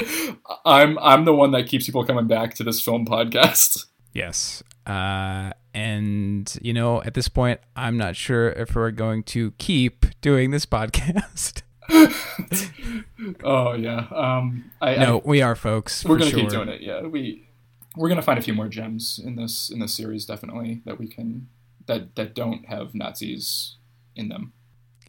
[0.66, 3.86] I'm I'm the one that keeps people coming back to this film podcast.
[4.12, 9.50] Yes, uh, and you know, at this point, I'm not sure if we're going to
[9.58, 11.62] keep doing this podcast.
[13.44, 16.04] oh yeah, um, I, no, I, we are, folks.
[16.04, 16.40] we're gonna sure.
[16.40, 16.80] keep doing it.
[16.80, 17.48] Yeah, we
[17.96, 21.08] we're gonna find a few more gems in this in this series definitely that we
[21.08, 21.48] can
[21.86, 23.76] that that don't have Nazis
[24.16, 24.52] in them.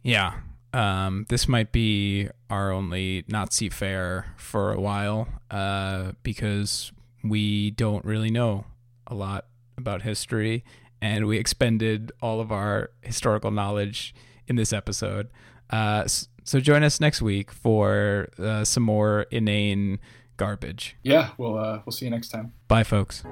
[0.02, 0.40] Yeah.
[0.72, 6.92] Um, this might be our only Nazi fair for a while uh, because
[7.24, 8.66] we don't really know
[9.06, 9.46] a lot
[9.76, 10.64] about history
[11.00, 14.14] and we expended all of our historical knowledge
[14.46, 15.28] in this episode.
[15.70, 16.06] Uh,
[16.44, 19.98] so join us next week for uh, some more inane
[20.36, 20.96] garbage.
[21.02, 22.52] Yeah, we'll uh, we'll see you next time.
[22.68, 23.24] Bye, folks.